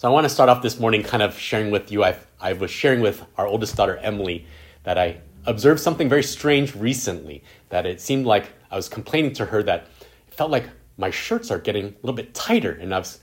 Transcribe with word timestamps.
So 0.00 0.08
I 0.08 0.12
want 0.12 0.24
to 0.24 0.30
start 0.30 0.48
off 0.48 0.62
this 0.62 0.80
morning 0.80 1.02
kind 1.02 1.22
of 1.22 1.38
sharing 1.38 1.70
with 1.70 1.92
you. 1.92 2.02
I, 2.02 2.16
I 2.40 2.54
was 2.54 2.70
sharing 2.70 3.02
with 3.02 3.22
our 3.36 3.46
oldest 3.46 3.76
daughter, 3.76 3.98
Emily, 3.98 4.46
that 4.84 4.96
I 4.96 5.18
observed 5.44 5.78
something 5.78 6.08
very 6.08 6.22
strange 6.22 6.74
recently. 6.74 7.44
That 7.68 7.84
it 7.84 8.00
seemed 8.00 8.24
like 8.24 8.48
I 8.70 8.76
was 8.76 8.88
complaining 8.88 9.34
to 9.34 9.44
her 9.44 9.62
that 9.64 9.88
it 10.26 10.32
felt 10.32 10.50
like 10.50 10.64
my 10.96 11.10
shirts 11.10 11.50
are 11.50 11.58
getting 11.58 11.84
a 11.84 11.92
little 12.00 12.14
bit 12.14 12.32
tighter. 12.32 12.72
And 12.72 12.94
I 12.94 12.98
was 12.98 13.20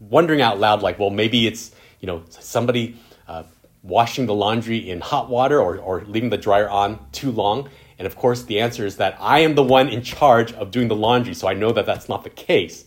wondering 0.00 0.42
out 0.42 0.58
loud, 0.58 0.82
like, 0.82 0.98
well, 0.98 1.10
maybe 1.10 1.46
it's, 1.46 1.70
you 2.00 2.08
know, 2.08 2.24
somebody 2.28 2.96
uh, 3.28 3.44
washing 3.84 4.26
the 4.26 4.34
laundry 4.34 4.90
in 4.90 5.00
hot 5.00 5.30
water 5.30 5.60
or, 5.60 5.78
or 5.78 6.02
leaving 6.06 6.30
the 6.30 6.38
dryer 6.38 6.68
on 6.68 6.98
too 7.12 7.30
long. 7.30 7.68
And 8.00 8.06
of 8.06 8.16
course, 8.16 8.42
the 8.42 8.58
answer 8.58 8.84
is 8.84 8.96
that 8.96 9.16
I 9.20 9.38
am 9.38 9.54
the 9.54 9.62
one 9.62 9.88
in 9.88 10.02
charge 10.02 10.52
of 10.54 10.72
doing 10.72 10.88
the 10.88 10.96
laundry, 10.96 11.34
so 11.34 11.46
I 11.46 11.54
know 11.54 11.70
that 11.70 11.86
that's 11.86 12.08
not 12.08 12.24
the 12.24 12.30
case. 12.30 12.84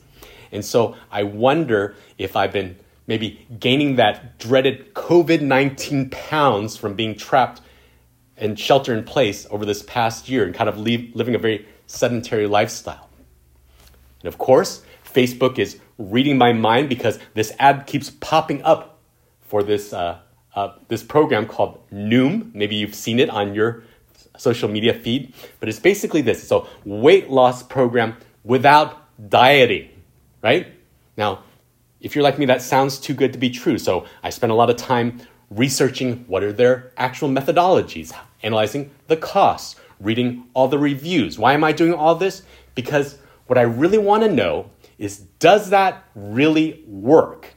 And 0.51 0.65
so 0.65 0.97
I 1.09 1.23
wonder 1.23 1.95
if 2.17 2.35
I've 2.35 2.51
been 2.51 2.75
maybe 3.07 3.45
gaining 3.59 3.95
that 3.97 4.39
dreaded 4.39 4.93
COVID 4.93 5.41
19 5.41 6.09
pounds 6.09 6.77
from 6.77 6.93
being 6.95 7.15
trapped 7.15 7.61
and 8.37 8.59
shelter 8.59 8.93
in 8.93 9.03
place 9.03 9.45
over 9.49 9.65
this 9.65 9.83
past 9.83 10.29
year 10.29 10.43
and 10.43 10.53
kind 10.53 10.69
of 10.69 10.77
leave, 10.77 11.15
living 11.15 11.35
a 11.35 11.37
very 11.37 11.67
sedentary 11.87 12.47
lifestyle. 12.47 13.09
And 14.21 14.27
of 14.27 14.37
course, 14.37 14.83
Facebook 15.05 15.59
is 15.59 15.79
reading 15.97 16.37
my 16.37 16.53
mind 16.53 16.89
because 16.89 17.19
this 17.33 17.53
ad 17.59 17.85
keeps 17.85 18.09
popping 18.09 18.63
up 18.63 18.99
for 19.41 19.61
this, 19.61 19.93
uh, 19.93 20.19
uh, 20.55 20.73
this 20.87 21.03
program 21.03 21.45
called 21.45 21.79
Noom. 21.91 22.53
Maybe 22.55 22.75
you've 22.75 22.95
seen 22.95 23.19
it 23.19 23.29
on 23.29 23.53
your 23.53 23.83
social 24.37 24.67
media 24.67 24.93
feed, 24.93 25.33
but 25.59 25.69
it's 25.69 25.79
basically 25.79 26.21
this. 26.21 26.47
So, 26.47 26.67
weight 26.85 27.29
loss 27.29 27.61
program 27.61 28.17
without 28.43 28.99
dieting 29.29 29.89
right? 30.43 30.67
Now, 31.17 31.43
if 32.03 32.15
you're 32.15 32.23
like 32.23 32.37
me, 32.37 32.45
that 32.45 32.61
sounds 32.61 32.99
too 32.99 33.13
good 33.13 33.31
to 33.33 33.39
be 33.39 33.49
true. 33.49 33.77
So 33.79 34.05
I 34.21 34.29
spent 34.29 34.51
a 34.51 34.55
lot 34.55 34.69
of 34.69 34.75
time 34.75 35.21
researching 35.49 36.25
what 36.27 36.43
are 36.43 36.51
their 36.51 36.91
actual 36.97 37.29
methodologies, 37.29 38.13
analyzing 38.43 38.91
the 39.07 39.17
costs, 39.17 39.77
reading 39.99 40.43
all 40.53 40.67
the 40.67 40.77
reviews. 40.77 41.39
Why 41.39 41.53
am 41.53 41.63
I 41.63 41.71
doing 41.71 41.93
all 41.93 42.15
this? 42.15 42.43
Because 42.75 43.17
what 43.47 43.57
I 43.57 43.61
really 43.61 43.97
want 43.97 44.23
to 44.23 44.31
know 44.31 44.69
is 44.97 45.19
does 45.39 45.69
that 45.69 46.03
really 46.13 46.83
work? 46.85 47.55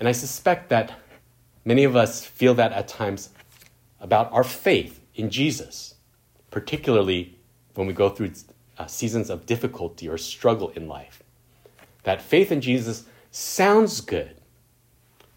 And 0.00 0.08
I 0.08 0.12
suspect 0.12 0.68
that 0.70 0.92
many 1.64 1.84
of 1.84 1.94
us 1.94 2.24
feel 2.24 2.54
that 2.54 2.72
at 2.72 2.88
times 2.88 3.30
about 4.00 4.32
our 4.32 4.44
faith 4.44 5.00
in 5.14 5.30
Jesus, 5.30 5.94
particularly 6.50 7.38
when 7.74 7.86
we 7.86 7.92
go 7.92 8.08
through 8.08 8.32
uh, 8.78 8.86
seasons 8.86 9.30
of 9.30 9.46
difficulty 9.46 10.08
or 10.08 10.18
struggle 10.18 10.70
in 10.70 10.88
life. 10.88 11.23
That 12.04 12.22
faith 12.22 12.52
in 12.52 12.60
Jesus 12.60 13.04
sounds 13.30 14.00
good, 14.00 14.36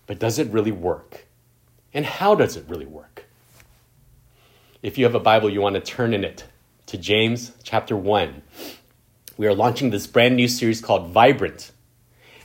but 0.06 0.20
does 0.20 0.38
it 0.38 0.48
really 0.50 0.72
work? 0.72 1.26
And 1.94 2.06
how 2.06 2.36
does 2.36 2.56
it 2.56 2.66
really 2.68 2.86
work? 2.86 3.26
If 4.84 4.98
you 4.98 5.06
have 5.06 5.16
a 5.16 5.20
Bible, 5.20 5.50
you 5.50 5.62
want 5.62 5.76
to 5.76 5.82
turn 5.82 6.14
in 6.14 6.24
it 6.24 6.46
to 6.86 6.98
James 6.98 7.52
chapter 7.64 7.98
1. 7.98 8.42
We 9.38 9.48
are 9.48 9.54
launching 9.54 9.90
this 9.90 10.08
brand 10.08 10.36
new 10.36 10.48
series 10.48 10.82
called 10.82 11.10
Vibrant. 11.10 11.72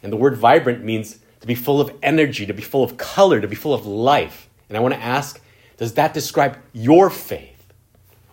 And 0.02 0.12
the 0.12 0.16
word 0.16 0.36
vibrant 0.36 0.82
means 0.82 1.18
to 1.40 1.46
be 1.46 1.54
full 1.54 1.80
of 1.80 1.92
energy, 2.02 2.46
to 2.46 2.54
be 2.54 2.62
full 2.62 2.82
of 2.82 2.96
color, 2.96 3.40
to 3.40 3.48
be 3.48 3.54
full 3.54 3.74
of 3.74 3.86
life. 3.86 4.48
And 4.68 4.76
I 4.76 4.80
want 4.80 4.94
to 4.94 5.00
ask 5.00 5.40
does 5.76 5.94
that 5.94 6.14
describe 6.14 6.58
your 6.72 7.10
faith? 7.10 7.72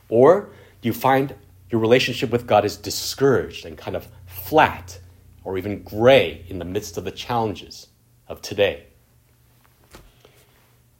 Or 0.07 0.49
do 0.81 0.87
you 0.87 0.93
find 0.93 1.33
your 1.71 1.81
relationship 1.81 2.29
with 2.29 2.45
God 2.45 2.65
is 2.65 2.77
discouraged 2.77 3.65
and 3.65 3.77
kind 3.77 3.95
of 3.95 4.07
flat 4.27 4.99
or 5.43 5.57
even 5.57 5.83
gray 5.83 6.45
in 6.47 6.59
the 6.59 6.65
midst 6.65 6.97
of 6.97 7.03
the 7.03 7.11
challenges 7.11 7.87
of 8.27 8.41
today. 8.41 8.85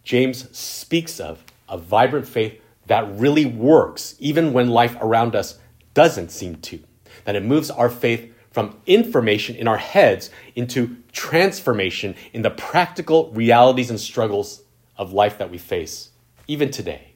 James 0.04 0.58
speaks 0.58 1.20
of 1.20 1.44
a 1.68 1.78
vibrant 1.78 2.28
faith 2.28 2.60
that 2.88 3.20
really 3.20 3.46
works, 3.46 4.16
even 4.20 4.54
when 4.54 4.70
life 4.70 4.98
around 5.02 5.36
us 5.36 5.60
doesn't 5.94 6.32
seem 6.32 6.56
to. 6.56 6.80
That 7.26 7.36
it 7.36 7.44
moves 7.44 7.70
our 7.70 7.90
faith 7.90 8.34
from 8.52 8.80
information 8.88 9.56
in 9.56 9.68
our 9.68 9.78
heads 9.78 10.32
into 10.56 10.98
transformation 11.12 12.16
in 12.34 12.42
the 12.42 12.50
practical 12.50 13.32
realities 13.32 13.92
and 13.92 14.00
struggles 14.00 14.64
of 14.98 15.14
life 15.14 15.38
that 15.38 15.52
we 15.52 15.60
face, 15.60 16.10
even 16.48 16.72
today. 16.72 17.14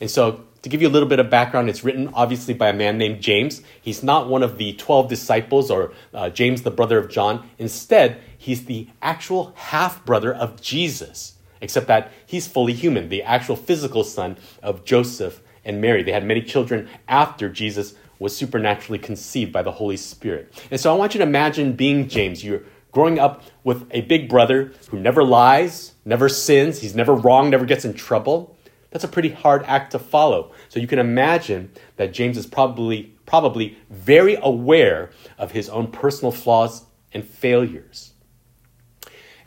And 0.00 0.10
so 0.10 0.44
to 0.64 0.70
give 0.70 0.80
you 0.80 0.88
a 0.88 0.90
little 0.90 1.08
bit 1.08 1.20
of 1.20 1.28
background, 1.28 1.68
it's 1.68 1.84
written 1.84 2.08
obviously 2.14 2.54
by 2.54 2.70
a 2.70 2.72
man 2.72 2.96
named 2.96 3.20
James. 3.20 3.60
He's 3.82 4.02
not 4.02 4.30
one 4.30 4.42
of 4.42 4.56
the 4.56 4.72
12 4.72 5.10
disciples 5.10 5.70
or 5.70 5.92
uh, 6.14 6.30
James, 6.30 6.62
the 6.62 6.70
brother 6.70 6.96
of 6.96 7.10
John. 7.10 7.46
Instead, 7.58 8.18
he's 8.38 8.64
the 8.64 8.88
actual 9.02 9.52
half 9.56 10.02
brother 10.06 10.34
of 10.34 10.62
Jesus, 10.62 11.34
except 11.60 11.86
that 11.88 12.10
he's 12.24 12.48
fully 12.48 12.72
human, 12.72 13.10
the 13.10 13.22
actual 13.22 13.56
physical 13.56 14.04
son 14.04 14.38
of 14.62 14.86
Joseph 14.86 15.42
and 15.66 15.82
Mary. 15.82 16.02
They 16.02 16.12
had 16.12 16.24
many 16.24 16.40
children 16.40 16.88
after 17.08 17.50
Jesus 17.50 17.94
was 18.18 18.34
supernaturally 18.34 18.98
conceived 18.98 19.52
by 19.52 19.60
the 19.60 19.72
Holy 19.72 19.98
Spirit. 19.98 20.50
And 20.70 20.80
so 20.80 20.90
I 20.90 20.96
want 20.96 21.12
you 21.12 21.18
to 21.18 21.26
imagine 21.26 21.74
being 21.74 22.08
James. 22.08 22.42
You're 22.42 22.62
growing 22.90 23.18
up 23.18 23.42
with 23.64 23.86
a 23.90 24.00
big 24.00 24.30
brother 24.30 24.72
who 24.88 24.98
never 24.98 25.22
lies, 25.22 25.92
never 26.06 26.30
sins, 26.30 26.80
he's 26.80 26.94
never 26.94 27.14
wrong, 27.14 27.50
never 27.50 27.66
gets 27.66 27.84
in 27.84 27.92
trouble. 27.92 28.53
That's 28.94 29.02
a 29.02 29.08
pretty 29.08 29.30
hard 29.30 29.64
act 29.64 29.90
to 29.90 29.98
follow. 29.98 30.52
So 30.68 30.78
you 30.78 30.86
can 30.86 31.00
imagine 31.00 31.72
that 31.96 32.12
James 32.12 32.38
is 32.38 32.46
probably 32.46 33.12
probably 33.26 33.76
very 33.90 34.38
aware 34.40 35.10
of 35.36 35.50
his 35.50 35.68
own 35.68 35.88
personal 35.88 36.30
flaws 36.30 36.84
and 37.12 37.26
failures. 37.26 38.12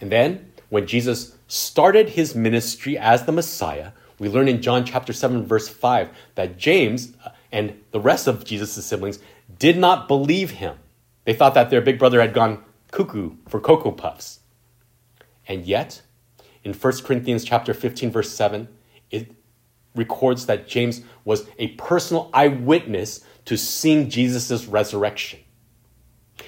And 0.02 0.12
then 0.12 0.52
when 0.68 0.86
Jesus 0.86 1.38
started 1.48 2.10
his 2.10 2.36
ministry 2.36 2.98
as 2.98 3.24
the 3.24 3.32
Messiah, 3.32 3.92
we 4.20 4.28
learn 4.28 4.50
in 4.50 4.62
John 4.62 4.84
chapter 4.84 5.14
7 5.14 5.46
verse 5.46 5.70
5 5.70 6.10
that 6.36 6.58
James 6.58 7.14
uh, 7.24 7.30
and 7.50 7.82
the 7.92 8.02
rest 8.02 8.28
of 8.28 8.44
Jesus' 8.44 8.86
siblings 8.86 9.20
did 9.60 9.78
not 9.78 10.10
believe 10.10 10.52
him. 10.52 10.76
They 11.24 11.34
thought 11.34 11.54
that 11.54 11.70
their 11.70 11.80
big 11.80 12.00
brother 12.00 12.20
had 12.20 12.34
gone 12.34 12.66
cuckoo 12.92 13.38
for 13.48 13.62
Cocoa 13.62 13.92
Puffs. 13.92 14.42
And 15.48 15.66
yet, 15.66 16.02
in 16.66 16.74
1 16.74 16.94
Corinthians 17.06 17.46
chapter 17.46 17.74
15 17.74 18.12
verse 18.12 18.30
7, 18.30 18.68
it 19.10 19.37
records 19.98 20.46
that 20.46 20.68
James 20.68 21.02
was 21.26 21.48
a 21.58 21.70
personal 21.70 22.30
eyewitness 22.34 23.24
to 23.46 23.58
seeing 23.58 24.10
Jesus' 24.10 24.66
resurrection. 24.66 25.40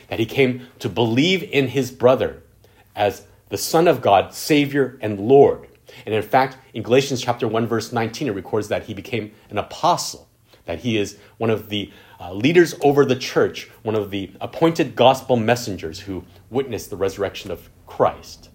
That 0.07 0.19
he 0.19 0.25
came 0.25 0.67
to 0.79 0.89
believe 0.89 1.43
in 1.43 1.69
his 1.69 1.91
brother 1.91 2.43
as 2.95 3.25
the 3.49 3.57
Son 3.57 3.87
of 3.87 4.01
God, 4.01 4.33
Savior, 4.33 4.97
and 5.01 5.19
Lord. 5.19 5.67
And 6.05 6.13
in 6.13 6.21
fact, 6.21 6.57
in 6.73 6.83
Galatians 6.83 7.21
chapter 7.21 7.47
1, 7.47 7.67
verse 7.67 7.91
19, 7.91 8.27
it 8.27 8.31
records 8.31 8.67
that 8.67 8.83
he 8.83 8.93
became 8.93 9.31
an 9.49 9.57
apostle, 9.57 10.29
that 10.65 10.79
he 10.79 10.97
is 10.97 11.17
one 11.37 11.49
of 11.49 11.69
the 11.69 11.91
uh, 12.19 12.33
leaders 12.33 12.75
over 12.81 13.05
the 13.05 13.15
church, 13.15 13.69
one 13.81 13.95
of 13.95 14.11
the 14.11 14.31
appointed 14.39 14.95
gospel 14.95 15.35
messengers 15.35 16.01
who 16.01 16.25
witnessed 16.49 16.89
the 16.89 16.97
resurrection 16.97 17.49
of 17.49 17.69
Christ. 17.87 18.49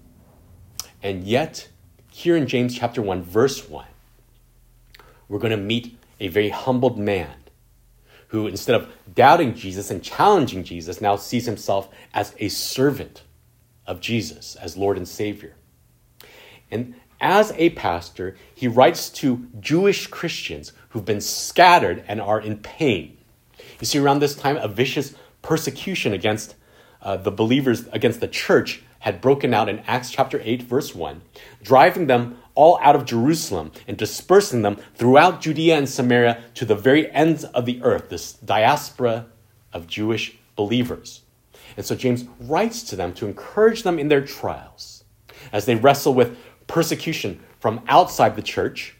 And 1.03 1.25
yet, 1.25 1.69
here 2.11 2.37
in 2.37 2.47
James 2.47 2.78
chapter 2.78 3.03
1, 3.03 3.22
verse 3.22 3.69
1, 3.69 3.87
we're 5.28 5.38
going 5.38 5.50
to 5.50 5.56
meet 5.56 5.98
a 6.20 6.28
very 6.28 6.50
humbled 6.50 6.98
man 6.98 7.34
who, 8.28 8.46
instead 8.46 8.74
of 8.74 8.92
doubting 9.14 9.54
Jesus 9.54 9.90
and 9.90 10.02
challenging 10.02 10.64
Jesus, 10.64 11.00
now 11.00 11.16
sees 11.16 11.46
himself 11.46 11.88
as 12.12 12.34
a 12.38 12.48
servant 12.48 13.22
of 13.86 14.00
Jesus, 14.00 14.56
as 14.56 14.76
Lord 14.76 14.96
and 14.96 15.06
Savior. 15.06 15.54
And 16.70 16.94
as 17.20 17.52
a 17.56 17.70
pastor, 17.70 18.36
he 18.54 18.68
writes 18.68 19.08
to 19.10 19.46
Jewish 19.60 20.06
Christians 20.08 20.72
who've 20.90 21.04
been 21.04 21.20
scattered 21.20 22.04
and 22.08 22.20
are 22.20 22.40
in 22.40 22.58
pain. 22.58 23.16
You 23.80 23.86
see, 23.86 23.98
around 23.98 24.20
this 24.20 24.34
time, 24.34 24.56
a 24.56 24.68
vicious 24.68 25.14
persecution 25.42 26.12
against 26.12 26.54
uh, 27.02 27.16
the 27.16 27.30
believers, 27.30 27.86
against 27.92 28.20
the 28.20 28.28
church, 28.28 28.82
had 29.04 29.20
broken 29.20 29.52
out 29.52 29.69
in 29.69 29.81
Acts 29.81 30.11
chapter 30.11 30.40
8, 30.43 30.62
verse 30.62 30.94
1, 30.94 31.20
driving 31.62 32.06
them 32.06 32.38
all 32.55 32.78
out 32.81 32.96
of 32.96 33.05
Jerusalem 33.05 33.70
and 33.87 33.99
dispersing 33.99 34.62
them 34.62 34.78
throughout 34.94 35.43
Judea 35.43 35.76
and 35.76 35.87
Samaria 35.87 36.43
to 36.55 36.64
the 36.64 36.75
very 36.75 37.12
ends 37.12 37.44
of 37.44 37.67
the 37.67 37.82
earth, 37.82 38.08
this 38.08 38.32
diaspora 38.32 39.26
of 39.75 39.87
Jewish 39.87 40.38
believers. 40.56 41.20
And 41.76 41.84
so 41.84 41.94
James 41.94 42.25
writes 42.40 42.82
to 42.84 42.96
them 42.96 43.12
to 43.14 43.26
encourage 43.26 43.82
them 43.82 43.99
in 43.99 44.08
their 44.08 44.25
trials 44.25 45.05
as 45.52 45.67
they 45.67 45.75
wrestle 45.75 46.14
with 46.14 46.38
persecution 46.67 47.44
from 47.61 47.82
outside 47.88 48.37
the 48.37 48.43
church, 48.43 48.96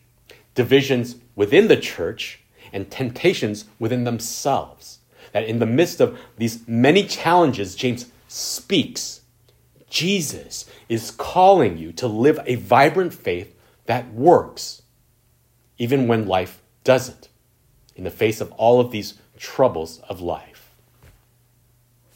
divisions 0.55 1.17
within 1.35 1.69
the 1.69 1.79
church, 1.79 2.41
and 2.75 2.91
temptations 2.91 3.65
within 3.79 4.05
themselves. 4.05 4.99
That 5.33 5.45
in 5.45 5.61
the 5.61 5.67
midst 5.67 6.03
of 6.03 6.19
these 6.37 6.69
many 6.69 7.07
challenges, 7.07 7.75
James 7.75 8.11
speaks 8.29 9.23
Jesus 9.95 10.69
is 10.89 11.13
calling 11.13 11.79
you 11.79 11.93
to 11.93 12.09
live 12.09 12.41
a 12.47 12.57
vibrant 12.57 13.15
faith 13.15 13.55
that 13.87 14.13
works, 14.13 14.83
even 15.79 16.09
when 16.09 16.27
life 16.27 16.61
doesn't, 16.83 17.29
in 17.95 18.03
the 18.03 18.11
face 18.11 18.41
of 18.41 18.51
all 18.55 18.81
of 18.81 18.91
these 18.91 19.15
troubles 19.39 20.01
of 20.09 20.21
life. 20.21 20.75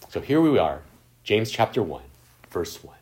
So 0.09 0.21
here 0.21 0.41
we 0.41 0.59
are, 0.59 0.83
James 1.23 1.53
chapter 1.53 1.81
1. 1.81 2.03
verse 2.51 2.83
1. 2.83 2.97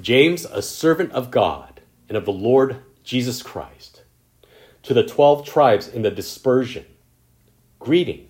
James, 0.00 0.44
a 0.44 0.60
servant 0.60 1.12
of 1.12 1.30
God 1.30 1.80
and 2.08 2.18
of 2.18 2.24
the 2.24 2.32
Lord 2.32 2.82
Jesus 3.04 3.44
Christ, 3.44 4.02
to 4.82 4.92
the 4.92 5.06
twelve 5.06 5.46
tribes 5.46 5.86
in 5.86 6.02
the 6.02 6.10
dispersion, 6.10 6.86
greetings. 7.78 8.29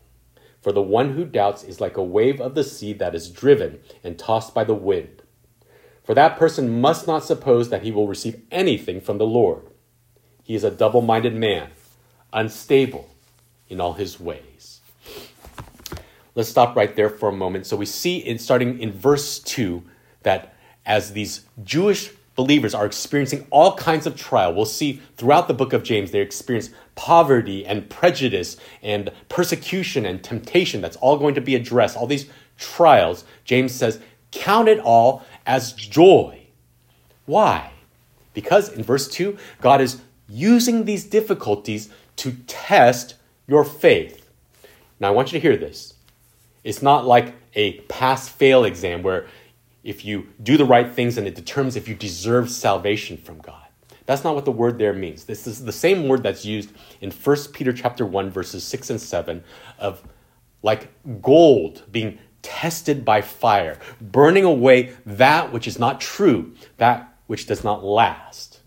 For 0.61 0.71
the 0.71 0.81
one 0.81 1.13
who 1.13 1.25
doubts 1.25 1.63
is 1.63 1.81
like 1.81 1.97
a 1.97 2.03
wave 2.03 2.39
of 2.39 2.53
the 2.55 2.63
sea 2.63 2.93
that 2.93 3.15
is 3.15 3.29
driven 3.29 3.79
and 4.03 4.17
tossed 4.17 4.53
by 4.53 4.63
the 4.63 4.75
wind. 4.75 5.23
For 6.03 6.13
that 6.13 6.37
person 6.37 6.81
must 6.81 7.07
not 7.07 7.23
suppose 7.23 7.69
that 7.69 7.83
he 7.83 7.91
will 7.91 8.07
receive 8.07 8.41
anything 8.51 9.01
from 9.01 9.17
the 9.17 9.25
Lord. 9.25 9.63
He 10.43 10.55
is 10.55 10.63
a 10.63 10.71
double 10.71 11.01
minded 11.01 11.35
man, 11.35 11.69
unstable 12.31 13.09
in 13.69 13.81
all 13.81 13.93
his 13.93 14.19
ways. 14.19 14.81
Let's 16.35 16.49
stop 16.49 16.75
right 16.75 16.95
there 16.95 17.09
for 17.09 17.29
a 17.29 17.33
moment. 17.33 17.65
So 17.65 17.75
we 17.75 17.85
see 17.85 18.17
in 18.17 18.37
starting 18.37 18.79
in 18.79 18.91
verse 18.91 19.39
2 19.39 19.83
that 20.23 20.53
as 20.85 21.13
these 21.13 21.45
Jewish 21.63 22.11
believers 22.35 22.73
are 22.73 22.85
experiencing 22.85 23.45
all 23.49 23.75
kinds 23.75 24.07
of 24.07 24.15
trial. 24.15 24.53
We'll 24.53 24.65
see 24.65 25.01
throughout 25.17 25.47
the 25.47 25.53
book 25.53 25.73
of 25.73 25.83
James, 25.83 26.11
they 26.11 26.21
experience 26.21 26.69
poverty 26.95 27.65
and 27.65 27.89
prejudice 27.89 28.57
and 28.81 29.11
persecution 29.29 30.05
and 30.05 30.23
temptation. 30.23 30.81
That's 30.81 30.97
all 30.97 31.17
going 31.17 31.35
to 31.35 31.41
be 31.41 31.55
addressed. 31.55 31.97
All 31.97 32.07
these 32.07 32.29
trials, 32.57 33.25
James 33.43 33.73
says, 33.73 33.99
count 34.31 34.67
it 34.67 34.79
all 34.79 35.23
as 35.45 35.73
joy. 35.73 36.47
Why? 37.25 37.71
Because 38.33 38.69
in 38.69 38.83
verse 38.83 39.07
2, 39.09 39.37
God 39.59 39.81
is 39.81 40.01
using 40.29 40.85
these 40.85 41.03
difficulties 41.03 41.89
to 42.17 42.33
test 42.47 43.15
your 43.47 43.65
faith. 43.65 44.29
Now, 44.99 45.09
I 45.09 45.11
want 45.11 45.31
you 45.31 45.39
to 45.39 45.47
hear 45.47 45.57
this. 45.57 45.95
It's 46.63 46.81
not 46.81 47.05
like 47.05 47.33
a 47.55 47.79
pass 47.81 48.29
fail 48.29 48.63
exam 48.63 49.03
where 49.03 49.27
if 49.83 50.05
you 50.05 50.27
do 50.41 50.57
the 50.57 50.65
right 50.65 50.91
things 50.91 51.17
and 51.17 51.27
it 51.27 51.35
determines 51.35 51.75
if 51.75 51.87
you 51.87 51.95
deserve 51.95 52.49
salvation 52.49 53.17
from 53.17 53.39
God. 53.39 53.65
That's 54.05 54.23
not 54.23 54.35
what 54.35 54.45
the 54.45 54.51
word 54.51 54.77
there 54.77 54.93
means. 54.93 55.25
This 55.25 55.47
is 55.47 55.63
the 55.63 55.71
same 55.71 56.07
word 56.07 56.23
that's 56.23 56.45
used 56.45 56.71
in 56.99 57.11
1 57.11 57.37
Peter 57.53 57.71
chapter 57.71 58.05
1 58.05 58.29
verses 58.29 58.63
6 58.63 58.89
and 58.91 59.01
7 59.01 59.43
of 59.79 60.03
like 60.63 60.89
gold 61.21 61.83
being 61.91 62.19
tested 62.41 63.05
by 63.05 63.21
fire, 63.21 63.79
burning 63.99 64.43
away 64.43 64.93
that 65.05 65.51
which 65.51 65.67
is 65.67 65.79
not 65.79 66.01
true, 66.01 66.53
that 66.77 67.17
which 67.27 67.45
does 67.47 67.63
not 67.63 67.83
last. 67.83 68.59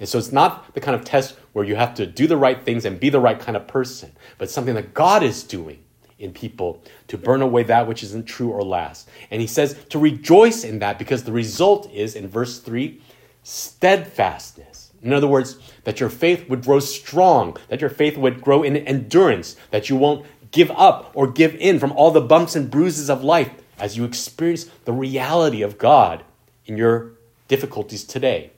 And 0.00 0.08
so 0.08 0.18
it's 0.18 0.32
not 0.32 0.74
the 0.74 0.80
kind 0.80 0.94
of 0.94 1.04
test 1.04 1.36
where 1.52 1.64
you 1.64 1.76
have 1.76 1.94
to 1.94 2.06
do 2.06 2.26
the 2.26 2.36
right 2.36 2.62
things 2.62 2.84
and 2.84 3.00
be 3.00 3.10
the 3.10 3.20
right 3.20 3.38
kind 3.38 3.56
of 3.56 3.66
person, 3.66 4.12
but 4.38 4.50
something 4.50 4.74
that 4.74 4.94
God 4.94 5.22
is 5.22 5.42
doing 5.42 5.82
in 6.18 6.32
people 6.32 6.82
to 7.06 7.16
burn 7.16 7.42
away 7.42 7.62
that 7.64 7.86
which 7.86 8.02
isn't 8.02 8.26
true 8.26 8.50
or 8.50 8.62
last. 8.62 9.08
And 9.30 9.40
he 9.40 9.46
says 9.46 9.76
to 9.90 9.98
rejoice 9.98 10.64
in 10.64 10.80
that 10.80 10.98
because 10.98 11.24
the 11.24 11.32
result 11.32 11.90
is, 11.92 12.14
in 12.14 12.28
verse 12.28 12.58
3, 12.58 13.00
steadfastness. 13.42 14.92
In 15.02 15.12
other 15.12 15.28
words, 15.28 15.58
that 15.84 16.00
your 16.00 16.08
faith 16.08 16.48
would 16.48 16.64
grow 16.64 16.80
strong, 16.80 17.56
that 17.68 17.80
your 17.80 17.90
faith 17.90 18.16
would 18.16 18.40
grow 18.40 18.62
in 18.62 18.76
endurance, 18.76 19.56
that 19.70 19.88
you 19.88 19.96
won't 19.96 20.26
give 20.50 20.70
up 20.72 21.12
or 21.14 21.30
give 21.30 21.54
in 21.54 21.78
from 21.78 21.92
all 21.92 22.10
the 22.10 22.20
bumps 22.20 22.56
and 22.56 22.70
bruises 22.70 23.08
of 23.08 23.22
life 23.22 23.50
as 23.78 23.96
you 23.96 24.04
experience 24.04 24.66
the 24.84 24.92
reality 24.92 25.62
of 25.62 25.78
God 25.78 26.24
in 26.66 26.76
your 26.76 27.12
difficulties 27.46 28.04
today. 28.04 28.50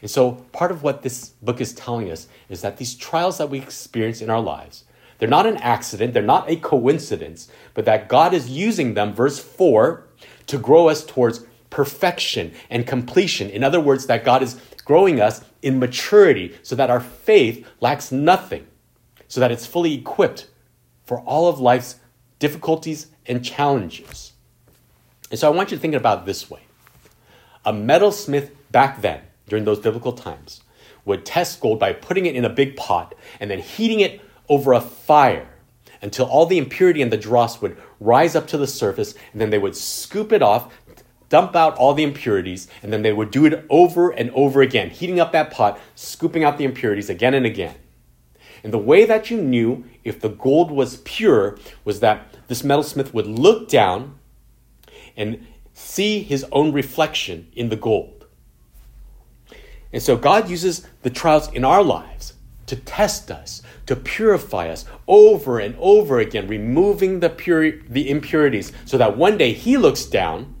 And 0.00 0.10
so, 0.10 0.32
part 0.52 0.70
of 0.70 0.82
what 0.82 1.02
this 1.02 1.30
book 1.42 1.60
is 1.60 1.72
telling 1.72 2.10
us 2.10 2.28
is 2.48 2.60
that 2.60 2.76
these 2.76 2.94
trials 2.94 3.38
that 3.38 3.48
we 3.48 3.58
experience 3.58 4.20
in 4.20 4.30
our 4.30 4.40
lives, 4.40 4.84
they're 5.18 5.28
not 5.28 5.46
an 5.46 5.56
accident, 5.58 6.12
they're 6.12 6.22
not 6.22 6.50
a 6.50 6.56
coincidence, 6.56 7.48
but 7.72 7.84
that 7.84 8.08
God 8.08 8.34
is 8.34 8.50
using 8.50 8.94
them, 8.94 9.12
verse 9.12 9.38
4, 9.38 10.04
to 10.46 10.58
grow 10.58 10.88
us 10.88 11.04
towards 11.04 11.44
perfection 11.70 12.52
and 12.70 12.86
completion. 12.86 13.50
In 13.50 13.64
other 13.64 13.80
words, 13.80 14.06
that 14.06 14.24
God 14.24 14.42
is 14.42 14.60
growing 14.84 15.20
us 15.20 15.44
in 15.62 15.78
maturity 15.78 16.56
so 16.62 16.76
that 16.76 16.90
our 16.90 17.00
faith 17.00 17.66
lacks 17.80 18.12
nothing, 18.12 18.66
so 19.28 19.40
that 19.40 19.50
it's 19.50 19.66
fully 19.66 19.94
equipped 19.94 20.48
for 21.04 21.20
all 21.20 21.48
of 21.48 21.58
life's 21.58 21.96
difficulties 22.38 23.08
and 23.26 23.44
challenges. 23.44 24.32
And 25.30 25.38
so 25.38 25.50
I 25.50 25.54
want 25.54 25.70
you 25.70 25.76
to 25.76 25.80
think 25.80 25.94
about 25.94 26.20
it 26.20 26.26
this 26.26 26.50
way 26.50 26.60
a 27.64 27.72
metalsmith 27.72 28.50
back 28.70 29.00
then, 29.00 29.22
during 29.48 29.64
those 29.64 29.78
biblical 29.78 30.12
times, 30.12 30.60
would 31.04 31.24
test 31.24 31.60
gold 31.60 31.78
by 31.78 31.92
putting 31.92 32.26
it 32.26 32.34
in 32.34 32.44
a 32.44 32.50
big 32.50 32.76
pot 32.76 33.14
and 33.40 33.50
then 33.50 33.58
heating 33.58 34.00
it 34.00 34.20
over 34.48 34.72
a 34.72 34.80
fire 34.80 35.48
until 36.02 36.26
all 36.26 36.44
the 36.44 36.58
impurity 36.58 37.00
and 37.00 37.10
the 37.10 37.16
dross 37.16 37.62
would 37.62 37.76
rise 37.98 38.36
up 38.36 38.46
to 38.48 38.58
the 38.58 38.66
surface, 38.66 39.14
and 39.32 39.40
then 39.40 39.50
they 39.50 39.58
would 39.58 39.74
scoop 39.74 40.32
it 40.32 40.42
off, 40.42 40.72
dump 41.30 41.56
out 41.56 41.76
all 41.76 41.94
the 41.94 42.02
impurities, 42.02 42.68
and 42.82 42.92
then 42.92 43.02
they 43.02 43.12
would 43.12 43.30
do 43.30 43.46
it 43.46 43.64
over 43.70 44.10
and 44.10 44.30
over 44.32 44.60
again, 44.60 44.90
heating 44.90 45.18
up 45.18 45.32
that 45.32 45.50
pot, 45.50 45.80
scooping 45.94 46.44
out 46.44 46.58
the 46.58 46.64
impurities 46.64 47.08
again 47.08 47.32
and 47.32 47.46
again. 47.46 47.74
And 48.62 48.72
the 48.72 48.78
way 48.78 49.06
that 49.06 49.30
you 49.30 49.40
knew 49.40 49.84
if 50.04 50.20
the 50.20 50.28
gold 50.28 50.70
was 50.70 50.98
pure 50.98 51.58
was 51.84 52.00
that 52.00 52.36
this 52.48 52.62
metalsmith 52.62 53.14
would 53.14 53.26
look 53.26 53.68
down 53.68 54.18
and 55.16 55.46
see 55.72 56.22
his 56.22 56.44
own 56.52 56.72
reflection 56.72 57.48
in 57.54 57.70
the 57.70 57.76
gold. 57.76 58.26
And 59.92 60.02
so 60.02 60.16
God 60.16 60.50
uses 60.50 60.86
the 61.02 61.10
trials 61.10 61.50
in 61.52 61.64
our 61.64 61.82
lives 61.82 62.33
to 62.66 62.76
test 62.76 63.30
us, 63.30 63.62
to 63.86 63.96
purify 63.96 64.68
us 64.68 64.84
over 65.06 65.58
and 65.58 65.76
over 65.78 66.18
again, 66.18 66.48
removing 66.48 67.20
the, 67.20 67.30
pure, 67.30 67.72
the 67.82 68.08
impurities 68.10 68.72
so 68.84 68.98
that 68.98 69.16
one 69.16 69.36
day 69.36 69.52
He 69.52 69.76
looks 69.76 70.04
down 70.04 70.54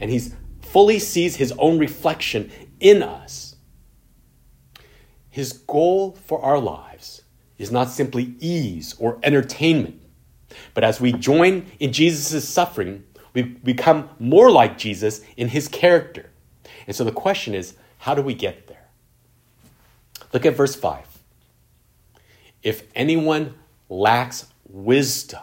and 0.00 0.10
He 0.10 0.20
fully 0.62 0.98
sees 0.98 1.36
His 1.36 1.52
own 1.58 1.78
reflection 1.78 2.50
in 2.80 3.02
us. 3.02 3.56
His 5.28 5.52
goal 5.52 6.12
for 6.12 6.42
our 6.42 6.58
lives 6.58 7.22
is 7.58 7.70
not 7.70 7.88
simply 7.88 8.34
ease 8.40 8.94
or 8.98 9.18
entertainment, 9.22 10.00
but 10.74 10.84
as 10.84 11.00
we 11.00 11.12
join 11.12 11.66
in 11.80 11.92
Jesus' 11.92 12.48
suffering, 12.48 13.04
we 13.34 13.42
become 13.42 14.10
more 14.18 14.50
like 14.50 14.76
Jesus 14.76 15.22
in 15.36 15.48
His 15.48 15.68
character. 15.68 16.30
And 16.86 16.94
so 16.94 17.04
the 17.04 17.12
question 17.12 17.54
is, 17.54 17.74
how 17.98 18.14
do 18.14 18.22
we 18.22 18.34
get 18.34 18.66
there? 18.66 18.88
Look 20.32 20.44
at 20.44 20.56
verse 20.56 20.74
5 20.74 21.11
if 22.62 22.84
anyone 22.94 23.54
lacks 23.88 24.46
wisdom, 24.68 25.42